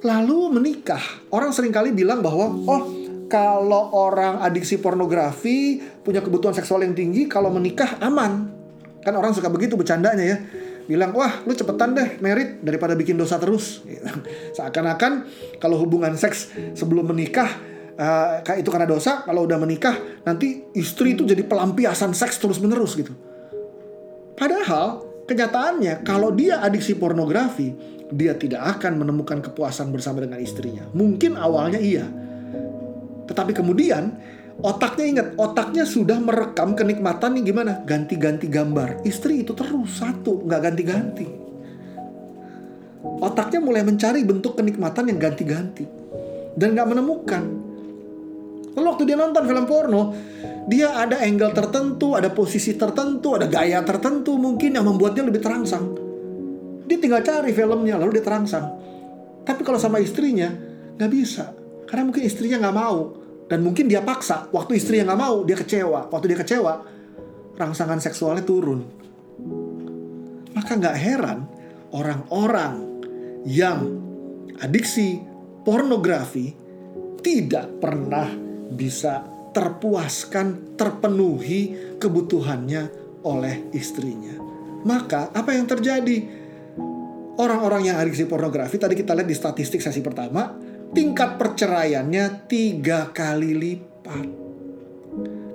Lalu 0.00 0.38
menikah. 0.52 1.00
Orang 1.28 1.52
sering 1.52 1.70
kali 1.70 1.92
bilang 1.92 2.24
bahwa 2.24 2.46
oh 2.66 2.82
kalau 3.30 3.94
orang 3.94 4.42
adiksi 4.42 4.80
pornografi 4.80 5.78
punya 6.02 6.24
kebutuhan 6.24 6.56
seksual 6.56 6.82
yang 6.82 6.96
tinggi 6.96 7.28
kalau 7.28 7.52
menikah 7.52 8.00
aman. 8.00 8.48
Kan 9.00 9.14
orang 9.16 9.36
suka 9.36 9.52
begitu 9.52 9.76
bercandanya 9.76 10.24
ya. 10.24 10.38
Bilang, 10.88 11.14
wah 11.14 11.46
lu 11.46 11.54
cepetan 11.54 11.94
deh 11.94 12.18
merit 12.18 12.64
daripada 12.64 12.98
bikin 12.98 13.14
dosa 13.14 13.38
terus. 13.38 13.84
Seakan-akan 14.56 15.28
kalau 15.62 15.78
hubungan 15.78 16.16
seks 16.18 16.50
sebelum 16.74 17.12
menikah 17.12 17.70
uh, 18.00 18.56
itu 18.56 18.68
karena 18.72 18.88
dosa 18.88 19.20
kalau 19.28 19.44
udah 19.44 19.60
menikah 19.60 19.92
nanti 20.24 20.64
istri 20.72 21.12
itu 21.12 21.28
jadi 21.28 21.44
pelampiasan 21.44 22.16
seks 22.16 22.40
terus 22.40 22.56
menerus 22.58 22.96
gitu 22.96 23.12
padahal 24.40 25.04
kenyataannya 25.30 26.02
kalau 26.02 26.34
dia 26.34 26.58
adiksi 26.58 26.98
pornografi 26.98 27.70
dia 28.10 28.34
tidak 28.34 28.78
akan 28.78 29.06
menemukan 29.06 29.38
kepuasan 29.38 29.94
bersama 29.94 30.26
dengan 30.26 30.42
istrinya. 30.42 30.82
Mungkin 30.90 31.38
awalnya 31.38 31.78
iya. 31.78 32.06
Tetapi 33.30 33.54
kemudian 33.54 34.10
otaknya 34.58 35.06
ingat, 35.06 35.26
otaknya 35.38 35.86
sudah 35.86 36.18
merekam 36.18 36.74
kenikmatan 36.74 37.38
nih 37.38 37.54
gimana? 37.54 37.86
Ganti-ganti 37.86 38.50
gambar. 38.50 39.06
Istri 39.06 39.46
itu 39.46 39.54
terus 39.54 40.02
satu, 40.02 40.42
nggak 40.42 40.60
ganti-ganti. 40.66 41.26
Otaknya 43.22 43.62
mulai 43.62 43.86
mencari 43.86 44.26
bentuk 44.26 44.58
kenikmatan 44.58 45.06
yang 45.08 45.18
ganti-ganti. 45.22 45.86
Dan 46.58 46.74
nggak 46.74 46.88
menemukan. 46.90 47.42
Lalu 48.76 48.86
waktu 48.86 49.02
dia 49.08 49.16
nonton 49.18 49.42
film 49.46 49.64
porno, 49.66 50.14
dia 50.70 50.94
ada 50.94 51.18
angle 51.18 51.50
tertentu, 51.50 52.14
ada 52.14 52.30
posisi 52.30 52.78
tertentu, 52.78 53.34
ada 53.34 53.50
gaya 53.50 53.82
tertentu 53.82 54.38
mungkin 54.38 54.78
yang 54.78 54.86
membuatnya 54.86 55.26
lebih 55.26 55.42
terangsang. 55.42 55.90
Dia 56.86 56.98
tinggal 56.98 57.22
cari 57.26 57.50
filmnya 57.50 57.98
lalu 57.98 58.18
dia 58.18 58.24
terangsang. 58.26 58.66
Tapi 59.42 59.62
kalau 59.66 59.78
sama 59.78 59.98
istrinya 59.98 60.50
nggak 60.94 61.10
bisa, 61.10 61.50
karena 61.90 62.06
mungkin 62.06 62.22
istrinya 62.22 62.66
nggak 62.66 62.76
mau 62.76 62.98
dan 63.50 63.66
mungkin 63.66 63.90
dia 63.90 64.02
paksa. 64.02 64.46
Waktu 64.54 64.78
istrinya 64.78 65.10
nggak 65.10 65.20
mau, 65.20 65.36
dia 65.42 65.58
kecewa. 65.58 66.06
Waktu 66.06 66.26
dia 66.30 66.38
kecewa, 66.38 66.72
rangsangan 67.58 67.98
seksualnya 67.98 68.46
turun. 68.46 68.86
Maka 70.54 70.72
nggak 70.78 70.96
heran 70.98 71.38
orang-orang 71.90 72.74
yang 73.46 73.98
adiksi 74.62 75.18
pornografi 75.66 76.52
tidak 77.22 77.80
pernah 77.82 78.49
bisa 78.70 79.26
terpuaskan, 79.50 80.78
terpenuhi 80.78 81.94
kebutuhannya 81.98 82.82
oleh 83.26 83.70
istrinya. 83.74 84.38
Maka 84.86 85.34
apa 85.34 85.50
yang 85.52 85.66
terjadi? 85.68 86.40
Orang-orang 87.40 87.92
yang 87.92 87.96
adiksi 87.96 88.28
pornografi 88.28 88.76
tadi 88.76 88.94
kita 88.96 89.16
lihat 89.16 89.28
di 89.28 89.36
statistik 89.36 89.80
sesi 89.80 90.04
pertama, 90.04 90.54
tingkat 90.92 91.40
perceraiannya 91.40 92.46
tiga 92.46 93.10
kali 93.10 93.52
lipat. 93.56 94.28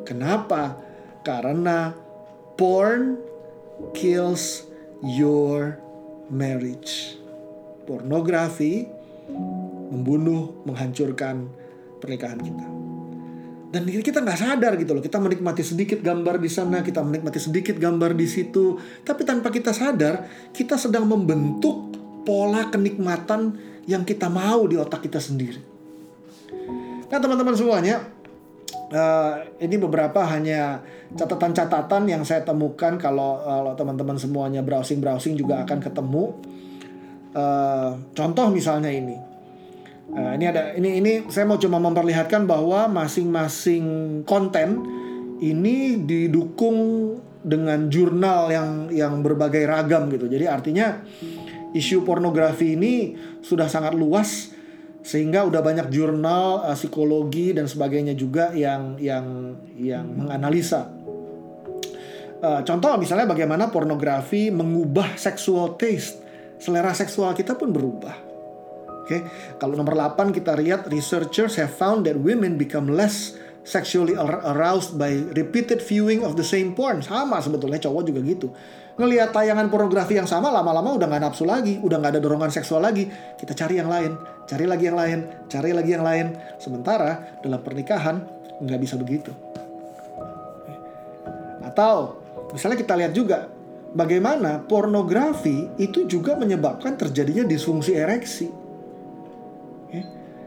Kenapa? 0.05 0.77
Karena 1.25 1.93
porn 2.57 3.17
kills 3.93 4.65
your 5.01 5.77
marriage. 6.29 7.17
Pornografi 7.85 8.85
membunuh, 9.93 10.65
menghancurkan 10.65 11.49
pernikahan 12.01 12.41
kita 12.41 12.74
dan 13.75 13.83
kita 13.83 14.23
nggak 14.23 14.39
sadar 14.39 14.79
gitu 14.79 14.95
loh. 14.95 15.03
Kita 15.03 15.19
menikmati 15.19 15.59
sedikit 15.59 15.99
gambar 15.99 16.39
di 16.39 16.47
sana 16.47 16.79
kita 16.79 17.03
menikmati 17.03 17.43
sedikit 17.43 17.75
gambar 17.75 18.15
di 18.15 18.23
situ. 18.23 18.79
Tapi 19.03 19.27
tanpa 19.27 19.51
kita 19.51 19.75
sadar 19.75 20.23
kita 20.55 20.79
sedang 20.79 21.03
membentuk 21.03 21.91
pola 22.23 22.71
kenikmatan 22.71 23.59
yang 23.83 24.07
kita 24.07 24.31
mau 24.31 24.63
di 24.63 24.79
otak 24.79 25.03
kita 25.03 25.19
sendiri. 25.19 25.59
Nah 27.11 27.19
teman-teman 27.19 27.51
semuanya 27.51 27.99
uh, 28.95 29.43
ini 29.59 29.75
beberapa 29.75 30.23
hanya 30.23 30.79
catatan-catatan 31.11 32.07
yang 32.07 32.23
saya 32.23 32.47
temukan 32.47 32.95
kalau 32.95 33.43
teman-teman 33.75 34.15
semuanya 34.15 34.63
browsing-browsing 34.63 35.35
juga 35.35 35.67
akan 35.67 35.83
ketemu. 35.83 36.23
Uh, 37.35 37.99
contoh 38.15 38.47
misalnya 38.47 38.87
ini 38.87 39.34
Nah, 40.05 40.37
ini 40.37 40.45
ada 40.45 40.77
ini 40.77 41.01
ini 41.01 41.11
saya 41.33 41.49
mau 41.49 41.57
cuma 41.57 41.81
memperlihatkan 41.81 42.45
bahwa 42.45 42.85
masing-masing 42.85 44.21
konten 44.21 44.85
ini 45.41 45.97
didukung 45.97 46.77
dengan 47.45 47.89
jurnal 47.89 48.49
yang 48.53 48.69
yang 48.93 49.13
berbagai 49.25 49.65
ragam 49.65 50.09
gitu. 50.13 50.29
Jadi 50.29 50.45
artinya 50.45 51.01
isu 51.73 52.05
pornografi 52.05 52.77
ini 52.77 53.17
sudah 53.41 53.65
sangat 53.65 53.97
luas 53.97 54.53
sehingga 55.05 55.45
udah 55.45 55.61
banyak 55.61 55.93
jurnal 55.93 56.65
uh, 56.65 56.73
psikologi 56.73 57.53
dan 57.53 57.69
sebagainya 57.69 58.17
juga 58.17 58.49
yang 58.57 58.97
yang 58.97 59.57
yang 59.77 60.05
menganalisa. 60.05 60.89
Uh, 62.41 62.61
contoh 62.65 62.93
misalnya 62.97 63.29
bagaimana 63.29 63.69
pornografi 63.69 64.49
mengubah 64.49 65.17
sexual 65.17 65.77
taste, 65.77 66.21
selera 66.57 66.93
seksual 66.93 67.37
kita 67.37 67.53
pun 67.53 67.69
berubah. 67.69 68.34
Oke, 69.05 69.21
okay? 69.21 69.21
kalau 69.61 69.77
nomor 69.77 69.93
8 69.93 70.33
kita 70.33 70.57
lihat 70.57 70.89
researchers 70.89 71.61
have 71.61 71.69
found 71.69 72.09
that 72.09 72.17
women 72.17 72.57
become 72.57 72.89
less 72.89 73.37
sexually 73.61 74.17
aroused 74.17 74.97
by 74.97 75.13
repeated 75.37 75.77
viewing 75.77 76.25
of 76.25 76.33
the 76.33 76.41
same 76.41 76.73
porn. 76.73 77.05
Sama 77.05 77.37
sebetulnya 77.37 77.77
cowok 77.77 78.01
juga 78.01 78.25
gitu. 78.25 78.49
Ngelihat 78.97 79.29
tayangan 79.29 79.69
pornografi 79.69 80.17
yang 80.17 80.25
sama 80.25 80.49
lama-lama 80.49 80.97
udah 80.97 81.05
nggak 81.05 81.21
nafsu 81.21 81.45
lagi, 81.45 81.77
udah 81.77 82.01
nggak 82.01 82.17
ada 82.17 82.21
dorongan 82.25 82.49
seksual 82.49 82.81
lagi. 82.81 83.05
Kita 83.37 83.53
cari 83.53 83.77
yang 83.77 83.93
lain, 83.93 84.17
cari 84.49 84.65
lagi 84.65 84.83
yang 84.89 84.97
lain, 84.97 85.19
cari 85.53 85.69
lagi 85.69 85.91
yang 85.93 86.01
lain. 86.01 86.25
Sementara 86.57 87.37
dalam 87.45 87.61
pernikahan 87.61 88.25
nggak 88.57 88.79
bisa 88.81 88.97
begitu. 88.97 89.29
Atau 91.61 92.25
misalnya 92.57 92.81
kita 92.81 92.97
lihat 92.97 93.13
juga 93.13 93.53
bagaimana 93.93 94.65
pornografi 94.65 95.69
itu 95.77 96.09
juga 96.09 96.33
menyebabkan 96.33 96.97
terjadinya 96.97 97.45
disfungsi 97.45 97.93
ereksi 97.93 98.64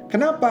Kenapa? 0.09 0.51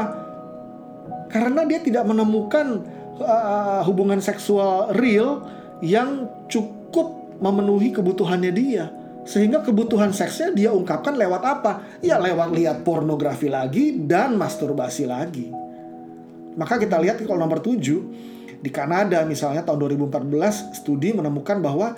Karena 1.27 1.65
dia 1.65 1.81
tidak 1.81 2.07
menemukan 2.07 2.85
uh, 3.19 3.81
hubungan 3.83 4.21
seksual 4.21 4.93
real 4.95 5.43
yang 5.81 6.29
cukup 6.47 7.37
memenuhi 7.41 7.93
kebutuhannya 7.93 8.51
dia. 8.53 8.89
Sehingga 9.27 9.59
kebutuhan 9.59 10.15
seksnya 10.15 10.55
dia 10.55 10.69
ungkapkan 10.71 11.19
lewat 11.19 11.41
apa? 11.43 11.99
Ya 11.99 12.15
lewat 12.15 12.55
lihat 12.55 12.77
pornografi 12.87 13.51
lagi 13.51 13.99
dan 13.99 14.39
masturbasi 14.39 15.03
lagi. 15.03 15.51
Maka 16.55 16.79
kita 16.79 16.95
lihat 16.97 17.19
kalau 17.27 17.43
nomor 17.43 17.59
7 17.59 18.63
di 18.63 18.71
Kanada 18.73 19.21
misalnya 19.27 19.61
tahun 19.61 19.99
2014 20.09 20.73
studi 20.73 21.13
menemukan 21.13 21.61
bahwa 21.61 21.93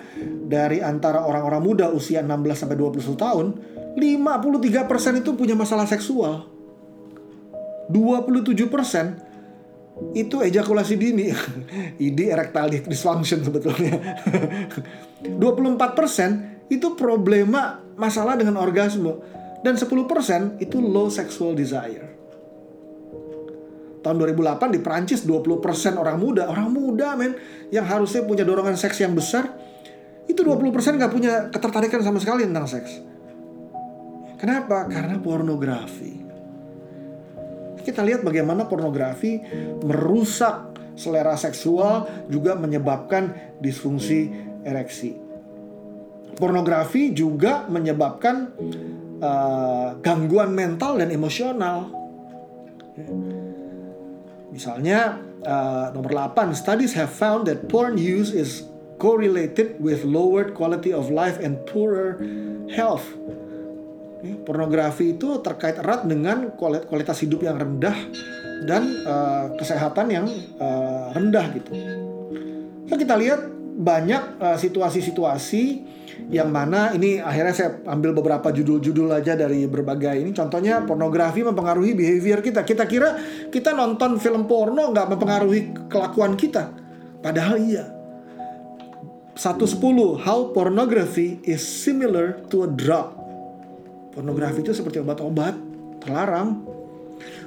dari 0.49 0.83
antara 0.83 1.23
orang-orang 1.23 1.61
muda 1.63 1.87
usia 1.93 2.19
16 2.19 2.65
sampai 2.65 2.75
21 2.75 3.15
tahun 3.15 3.47
53% 3.95 5.21
itu 5.23 5.31
punya 5.37 5.55
masalah 5.55 5.87
seksual. 5.87 6.48
27% 7.89 10.13
itu 10.15 10.39
ejakulasi 10.39 10.95
dini. 10.95 11.27
ID 12.07 12.31
erectile 12.31 12.79
dysfunction 12.85 13.43
sebetulnya. 13.43 13.99
24% 15.25 16.69
itu 16.69 16.93
problema 16.95 17.81
masalah 17.97 18.37
dengan 18.37 18.61
orgasme 18.61 19.17
dan 19.65 19.73
10% 19.75 20.61
itu 20.63 20.77
low 20.79 21.11
sexual 21.11 21.57
desire. 21.57 22.07
Tahun 23.99 24.15
2008 24.15 24.71
di 24.71 24.79
Prancis 24.79 25.27
20% 25.27 25.99
orang 25.99 26.15
muda, 26.15 26.47
orang 26.47 26.71
muda 26.71 27.19
men 27.19 27.35
yang 27.67 27.83
harusnya 27.83 28.23
punya 28.23 28.47
dorongan 28.47 28.79
seks 28.79 29.03
yang 29.03 29.11
besar 29.11 29.51
itu 30.23 30.39
20% 30.39 30.71
nggak 30.71 31.11
punya 31.11 31.51
ketertarikan 31.51 31.99
sama 31.99 32.23
sekali 32.23 32.47
tentang 32.47 32.69
seks. 32.69 33.03
Kenapa? 34.39 34.87
Karena 34.87 35.19
pornografi 35.19 36.28
kita 37.83 38.03
lihat 38.03 38.21
bagaimana 38.21 38.67
pornografi 38.67 39.39
merusak 39.83 40.69
selera 40.99 41.39
seksual 41.39 42.27
juga 42.27 42.59
menyebabkan 42.59 43.55
disfungsi 43.63 44.27
ereksi. 44.67 45.15
Pornografi 46.35 47.11
juga 47.15 47.67
menyebabkan 47.67 48.51
uh, 49.23 49.95
gangguan 49.99 50.51
mental 50.51 50.99
dan 50.99 51.11
emosional. 51.11 51.91
Misalnya 54.51 55.19
uh, 55.43 55.91
nomor 55.95 56.35
8, 56.35 56.51
studies 56.51 56.95
have 56.95 57.11
found 57.11 57.47
that 57.47 57.67
porn 57.71 57.95
use 57.95 58.35
is 58.35 58.67
correlated 58.99 59.79
with 59.79 60.03
lowered 60.03 60.51
quality 60.51 60.91
of 60.91 61.07
life 61.07 61.39
and 61.39 61.55
poorer 61.63 62.19
health 62.67 63.07
pornografi 64.43 65.15
itu 65.15 65.39
terkait 65.39 65.79
erat 65.79 66.03
dengan 66.03 66.51
kualitas 66.59 67.23
hidup 67.23 67.47
yang 67.47 67.55
rendah 67.55 67.95
dan 68.67 68.83
uh, 69.07 69.55
kesehatan 69.55 70.07
yang 70.11 70.27
uh, 70.59 71.15
rendah 71.15 71.45
gitu. 71.55 71.71
Nah, 72.89 72.97
kita 72.97 73.15
lihat 73.15 73.41
banyak 73.79 74.43
situasi 74.59 74.99
situasi-situasi 74.99 75.63
yang 76.27 76.51
mana 76.51 76.91
ini 76.91 77.23
akhirnya 77.23 77.55
saya 77.55 77.69
ambil 77.87 78.11
beberapa 78.11 78.51
judul-judul 78.51 79.07
aja 79.15 79.39
dari 79.39 79.63
berbagai 79.71 80.19
ini. 80.19 80.35
Contohnya 80.35 80.83
pornografi 80.83 81.47
mempengaruhi 81.47 81.95
behavior 81.95 82.43
kita. 82.43 82.67
Kita 82.67 82.83
kira 82.83 83.15
kita 83.47 83.71
nonton 83.71 84.19
film 84.19 84.51
porno 84.51 84.91
nggak 84.91 85.07
mempengaruhi 85.15 85.61
kelakuan 85.87 86.35
kita, 86.35 86.75
padahal 87.23 87.55
iya. 87.63 87.85
110 89.39 89.79
How 90.19 90.51
pornography 90.51 91.39
is 91.47 91.63
similar 91.63 92.43
to 92.51 92.67
a 92.67 92.69
drug 92.69 93.18
Pornografi 94.19 94.59
itu 94.59 94.75
seperti 94.75 94.99
obat-obat, 94.99 95.55
terlarang. 96.03 96.59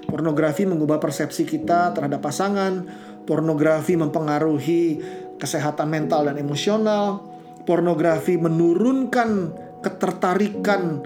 Pornografi 0.09 0.65
mengubah 0.65 0.97
persepsi 0.97 1.45
kita 1.45 1.93
terhadap 1.93 2.25
pasangan. 2.25 2.89
Pornografi 3.29 3.93
mempengaruhi 3.93 4.97
kesehatan 5.37 5.93
mental 5.93 6.33
dan 6.33 6.41
emosional. 6.41 7.29
Pornografi 7.69 8.41
menurunkan 8.41 9.53
ketertarikan 9.85 11.05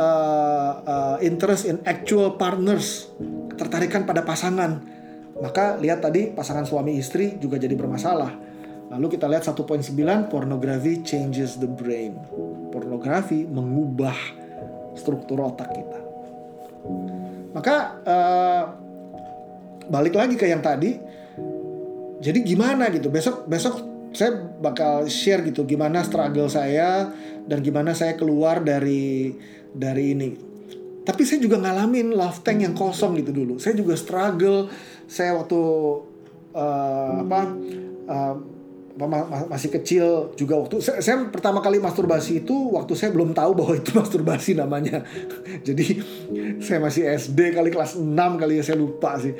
uh, 0.00 0.72
uh, 0.80 1.16
interest 1.20 1.68
in 1.68 1.84
actual 1.84 2.40
partners, 2.40 3.12
ketertarikan 3.52 4.08
pada 4.08 4.24
pasangan. 4.24 4.80
Maka 5.44 5.76
lihat 5.76 6.00
tadi 6.00 6.32
pasangan 6.32 6.64
suami 6.64 6.96
istri 6.96 7.36
juga 7.36 7.60
jadi 7.60 7.76
bermasalah. 7.76 8.32
Lalu 8.96 9.20
kita 9.20 9.28
lihat 9.28 9.44
1.9 9.44 9.92
pornography 10.32 11.04
changes 11.04 11.60
the 11.60 11.68
brain. 11.68 12.16
Pornografi 12.72 13.44
mengubah 13.44 14.40
struktur 14.96 15.40
otak 15.40 15.70
kita. 15.72 15.98
Maka 17.52 17.76
uh, 18.04 18.62
balik 19.88 20.16
lagi 20.16 20.34
ke 20.36 20.48
yang 20.48 20.64
tadi. 20.64 20.96
Jadi 22.22 22.38
gimana 22.46 22.88
gitu? 22.94 23.10
Besok 23.10 23.50
besok 23.50 23.74
saya 24.12 24.36
bakal 24.60 25.08
share 25.08 25.42
gitu 25.42 25.64
gimana 25.64 26.04
struggle 26.04 26.46
saya 26.46 27.08
dan 27.48 27.64
gimana 27.64 27.96
saya 27.96 28.14
keluar 28.14 28.62
dari 28.62 29.34
dari 29.72 30.14
ini. 30.14 30.30
Tapi 31.02 31.26
saya 31.26 31.42
juga 31.42 31.58
ngalamin 31.58 32.14
love 32.14 32.46
tank 32.46 32.62
yang 32.62 32.78
kosong 32.78 33.18
gitu 33.18 33.34
dulu. 33.34 33.58
Saya 33.58 33.74
juga 33.74 33.98
struggle. 33.98 34.70
Saya 35.10 35.34
waktu 35.34 35.60
uh, 36.54 37.26
apa 37.26 37.40
uh, 38.06 38.36
masih 39.48 39.72
kecil 39.72 40.36
juga 40.36 40.60
waktu 40.60 40.84
saya, 40.84 41.00
saya 41.00 41.16
pertama 41.32 41.64
kali 41.64 41.80
masturbasi 41.80 42.44
itu 42.44 42.76
waktu 42.76 42.92
saya 42.92 43.08
belum 43.12 43.32
tahu 43.32 43.52
bahwa 43.56 43.74
itu 43.76 43.90
masturbasi 44.00 44.52
namanya. 44.56 45.04
Jadi 45.66 46.00
saya 46.60 46.78
masih 46.80 47.08
SD 47.08 47.56
kali 47.56 47.72
kelas 47.72 47.96
6 47.96 48.12
kali 48.14 48.60
ya 48.60 48.64
saya 48.64 48.76
lupa 48.76 49.16
sih. 49.16 49.32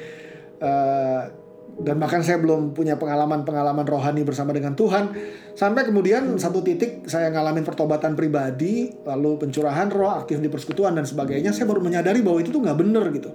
Uh, 0.62 1.42
dan 1.80 1.96
bahkan 1.96 2.20
saya 2.20 2.36
belum 2.36 2.76
punya 2.76 3.00
pengalaman-pengalaman 3.00 3.88
rohani 3.88 4.28
bersama 4.28 4.52
dengan 4.52 4.76
Tuhan 4.76 5.16
sampai 5.56 5.88
kemudian 5.88 6.36
satu 6.36 6.60
titik 6.60 7.08
saya 7.08 7.32
ngalamin 7.32 7.64
pertobatan 7.64 8.12
pribadi 8.12 8.92
lalu 9.08 9.40
pencurahan 9.40 9.88
roh 9.88 10.12
aktif 10.12 10.36
di 10.36 10.52
persekutuan 10.52 10.92
dan 10.92 11.08
sebagainya 11.08 11.56
saya 11.56 11.64
baru 11.64 11.80
menyadari 11.80 12.20
bahwa 12.20 12.44
itu 12.44 12.52
tuh 12.52 12.60
nggak 12.60 12.76
bener 12.76 13.04
gitu 13.16 13.30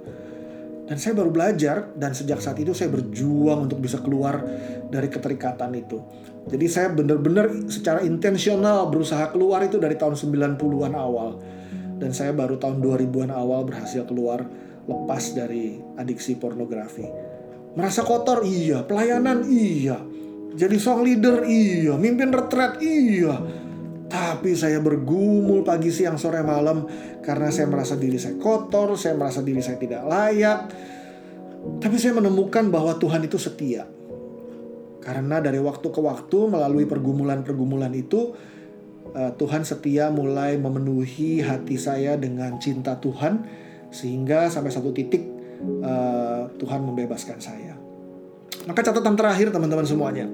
dan 0.88 0.96
saya 0.96 1.12
baru 1.12 1.30
belajar 1.30 1.92
dan 1.94 2.16
sejak 2.16 2.40
saat 2.40 2.56
itu 2.58 2.72
saya 2.72 2.88
berjuang 2.88 3.68
untuk 3.68 3.78
bisa 3.84 4.00
keluar 4.00 4.40
dari 4.88 5.12
keterikatan 5.12 5.76
itu 5.76 6.00
jadi 6.48 6.66
saya 6.66 6.88
benar-benar 6.90 7.68
secara 7.68 8.00
intensional 8.00 8.88
berusaha 8.88 9.28
keluar 9.30 9.62
itu 9.68 9.76
dari 9.76 10.00
tahun 10.00 10.16
90-an 10.16 10.96
awal 10.96 11.38
dan 12.00 12.10
saya 12.16 12.32
baru 12.32 12.56
tahun 12.56 12.80
2000-an 12.80 13.30
awal 13.30 13.68
berhasil 13.68 14.08
keluar 14.08 14.42
lepas 14.88 15.36
dari 15.36 15.76
adiksi 16.00 16.40
pornografi 16.40 17.28
Merasa 17.78 18.02
kotor? 18.02 18.42
Iya. 18.42 18.82
Pelayanan? 18.82 19.46
Iya. 19.46 20.02
Jadi 20.58 20.76
song 20.82 21.06
leader? 21.06 21.46
Iya. 21.46 21.94
Mimpin 21.94 22.34
retret? 22.34 22.82
Iya. 22.82 23.38
Tapi 24.08 24.56
saya 24.56 24.80
bergumul 24.80 25.60
pagi, 25.68 25.92
siang, 25.92 26.16
sore, 26.16 26.40
malam 26.40 26.88
karena 27.20 27.52
saya 27.52 27.68
merasa 27.68 27.92
diri 27.92 28.16
saya 28.16 28.40
kotor, 28.40 28.96
saya 28.96 29.12
merasa 29.12 29.44
diri 29.44 29.60
saya 29.60 29.76
tidak 29.76 30.02
layak. 30.08 30.60
Tapi 31.78 31.96
saya 32.00 32.16
menemukan 32.16 32.72
bahwa 32.72 32.96
Tuhan 32.96 33.28
itu 33.28 33.36
setia. 33.36 33.84
Karena 35.04 35.44
dari 35.44 35.60
waktu 35.60 35.88
ke 35.92 36.00
waktu 36.00 36.38
melalui 36.48 36.88
pergumulan-pergumulan 36.88 37.92
itu 37.92 38.32
eh, 39.12 39.32
Tuhan 39.36 39.68
setia 39.68 40.08
mulai 40.08 40.56
memenuhi 40.56 41.44
hati 41.44 41.76
saya 41.76 42.16
dengan 42.16 42.56
cinta 42.56 42.96
Tuhan 42.96 43.44
sehingga 43.88 44.52
sampai 44.52 44.68
satu 44.68 44.92
titik 44.92 45.24
uh, 45.80 46.48
Tuhan 46.60 46.84
membebaskan 46.84 47.40
saya. 47.40 47.74
Maka 48.68 48.84
catatan 48.84 49.16
terakhir 49.16 49.48
teman-teman 49.48 49.88
semuanya. 49.88 50.28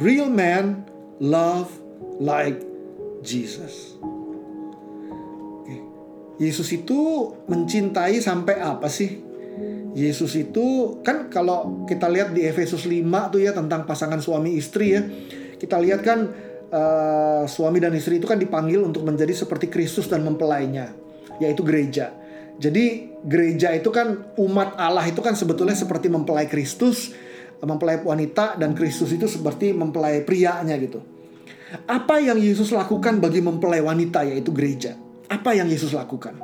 Real 0.00 0.32
man 0.32 0.88
love 1.20 1.68
like 2.16 2.71
Jesus. 3.22 3.96
Yesus 6.42 6.68
itu 6.74 7.30
mencintai 7.46 8.18
sampai 8.18 8.58
apa 8.58 8.90
sih? 8.90 9.22
Yesus 9.92 10.32
itu 10.34 10.98
kan 11.04 11.28
kalau 11.28 11.84
kita 11.84 12.08
lihat 12.08 12.34
di 12.34 12.48
Efesus 12.48 12.88
5 12.88 13.04
tuh 13.30 13.40
ya 13.44 13.52
tentang 13.54 13.86
pasangan 13.86 14.18
suami 14.18 14.58
istri 14.58 14.96
ya. 14.96 15.06
Kita 15.60 15.78
lihat 15.78 16.00
kan 16.02 16.26
uh, 16.72 17.44
suami 17.46 17.78
dan 17.78 17.94
istri 17.94 18.18
itu 18.18 18.26
kan 18.26 18.40
dipanggil 18.40 18.82
untuk 18.82 19.06
menjadi 19.06 19.30
seperti 19.36 19.70
Kristus 19.70 20.10
dan 20.10 20.26
mempelainya, 20.26 20.90
yaitu 21.38 21.62
gereja. 21.62 22.10
Jadi 22.58 23.14
gereja 23.22 23.70
itu 23.76 23.92
kan 23.94 24.34
umat 24.40 24.74
Allah 24.80 25.06
itu 25.06 25.22
kan 25.22 25.36
sebetulnya 25.38 25.76
seperti 25.76 26.10
mempelai 26.10 26.48
Kristus, 26.50 27.12
mempelai 27.62 28.02
wanita 28.02 28.58
dan 28.58 28.74
Kristus 28.74 29.12
itu 29.14 29.28
seperti 29.28 29.70
mempelai 29.76 30.24
prianya 30.26 30.74
gitu. 30.80 31.21
Apa 31.88 32.20
yang 32.20 32.36
Yesus 32.36 32.68
lakukan 32.68 33.16
bagi 33.16 33.40
mempelai 33.40 33.80
wanita 33.80 34.28
yaitu 34.28 34.52
gereja? 34.52 34.92
Apa 35.32 35.56
yang 35.56 35.72
Yesus 35.72 35.96
lakukan? 35.96 36.36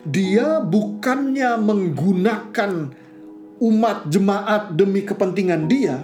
Dia 0.00 0.64
bukannya 0.64 1.60
menggunakan 1.60 2.72
umat 3.60 4.08
jemaat 4.08 4.72
demi 4.72 5.04
kepentingan 5.04 5.68
dia, 5.68 6.00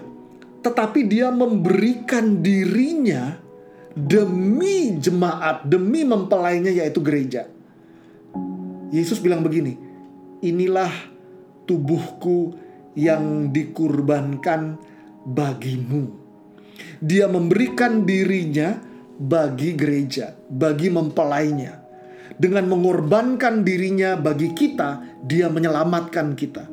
tetapi 0.61 1.09
dia 1.09 1.33
memberikan 1.33 2.45
dirinya 2.45 3.41
demi 3.97 5.01
jemaat, 5.01 5.65
demi 5.65 6.05
mempelainya 6.05 6.69
yaitu 6.69 7.01
gereja. 7.01 7.49
Yesus 8.93 9.17
bilang 9.25 9.41
begini, 9.41 9.81
"Inilah 10.45 10.93
tubuhku 11.65 12.53
yang 12.93 13.49
dikurbankan 13.49 14.77
bagimu." 15.25 16.26
Dia 17.01 17.29
memberikan 17.29 18.05
dirinya 18.05 18.77
bagi 19.17 19.73
gereja, 19.77 20.33
bagi 20.37 20.93
mempelainya. 20.93 21.85
Dengan 22.37 22.69
mengorbankan 22.69 23.65
dirinya 23.65 24.17
bagi 24.21 24.53
kita, 24.53 25.21
dia 25.25 25.49
menyelamatkan 25.49 26.37
kita. 26.37 26.65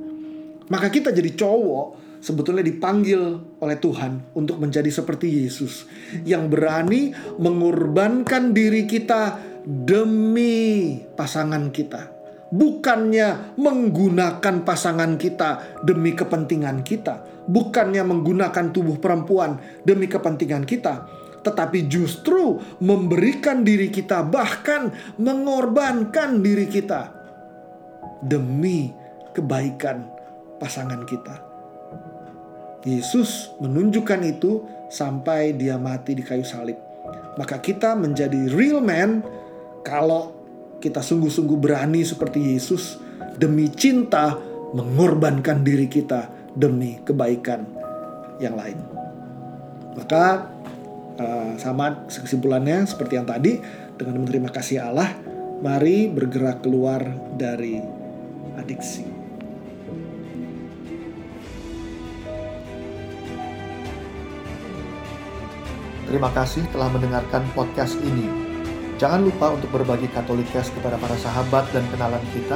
Maka 0.67 0.87
kita 0.91 1.15
jadi 1.15 1.31
cowok 1.35 2.19
sebetulnya 2.23 2.63
dipanggil 2.63 3.19
oleh 3.59 3.77
Tuhan 3.79 4.35
untuk 4.35 4.59
menjadi 4.59 4.87
seperti 4.87 5.43
Yesus 5.43 5.87
yang 6.23 6.47
berani 6.47 7.11
mengorbankan 7.39 8.55
diri 8.55 8.87
kita 8.87 9.39
demi 9.67 10.95
pasangan 11.15 11.67
kita. 11.71 12.12
Bukannya 12.53 13.57
menggunakan 13.57 14.61
pasangan 14.61 15.17
kita 15.17 15.81
demi 15.81 16.13
kepentingan 16.13 16.85
kita, 16.85 17.25
bukannya 17.49 18.05
menggunakan 18.05 18.69
tubuh 18.69 19.01
perempuan 19.01 19.57
demi 19.81 20.05
kepentingan 20.05 20.61
kita, 20.61 21.09
tetapi 21.41 21.89
justru 21.89 22.61
memberikan 22.77 23.65
diri 23.65 23.89
kita, 23.89 24.21
bahkan 24.21 24.93
mengorbankan 25.17 26.45
diri 26.45 26.69
kita 26.69 27.09
demi 28.21 28.93
kebaikan 29.33 30.07
pasangan 30.61 31.03
kita. 31.09 31.35
Yesus 32.85 33.55
menunjukkan 33.63 34.21
itu 34.23 34.63
sampai 34.93 35.55
dia 35.57 35.81
mati 35.81 36.13
di 36.13 36.23
kayu 36.23 36.45
salib. 36.45 36.75
Maka 37.33 37.57
kita 37.57 37.97
menjadi 37.97 38.51
real 38.53 38.77
man 38.83 39.23
kalau 39.81 40.42
kita 40.83 40.99
sungguh-sungguh 40.99 41.55
berani 41.55 42.03
seperti 42.03 42.59
Yesus 42.59 42.99
demi 43.39 43.71
cinta 43.71 44.35
mengorbankan 44.75 45.63
diri 45.63 45.87
kita 45.87 46.27
demi 46.51 46.99
kebaikan 46.99 47.63
yang 48.43 48.59
lain. 48.59 48.75
Maka 49.95 50.51
uh, 51.15 51.55
sama 51.55 52.03
kesimpulannya 52.11 52.83
seperti 52.83 53.15
yang 53.15 53.23
tadi 53.23 53.63
dengan 53.95 54.27
menerima 54.27 54.51
kasih 54.51 54.83
Allah, 54.83 55.07
mari 55.63 56.11
bergerak 56.11 56.59
keluar 56.59 56.99
dari 57.39 57.79
adiksi. 58.59 59.07
Terima 66.11 66.29
kasih 66.35 66.67
telah 66.75 66.91
mendengarkan 66.91 67.41
podcast 67.55 67.95
ini. 68.03 68.42
Jangan 69.03 69.19
lupa 69.19 69.51
untuk 69.51 69.67
berbagi 69.75 70.07
Katolikes 70.15 70.71
kepada 70.71 70.95
para 70.95 71.19
sahabat 71.19 71.67
dan 71.75 71.83
kenalan 71.91 72.23
kita, 72.31 72.55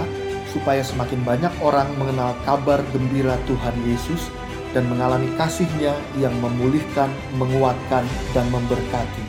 supaya 0.55 0.79
semakin 0.79 1.19
banyak 1.27 1.51
orang 1.59 1.91
mengenal 1.99 2.31
kabar 2.47 2.79
gembira 2.95 3.35
Tuhan 3.51 3.75
Yesus 3.83 4.31
dan 4.71 4.87
mengalami 4.87 5.27
kasihnya 5.35 5.91
yang 6.15 6.31
memulihkan, 6.39 7.11
menguatkan, 7.35 8.07
dan 8.31 8.47
memberkati. 8.47 9.27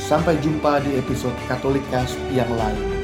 Sampai 0.00 0.40
jumpa 0.40 0.80
di 0.88 0.96
episode 0.96 1.36
Katolikes 1.52 2.16
yang 2.32 2.48
lain. 2.48 2.95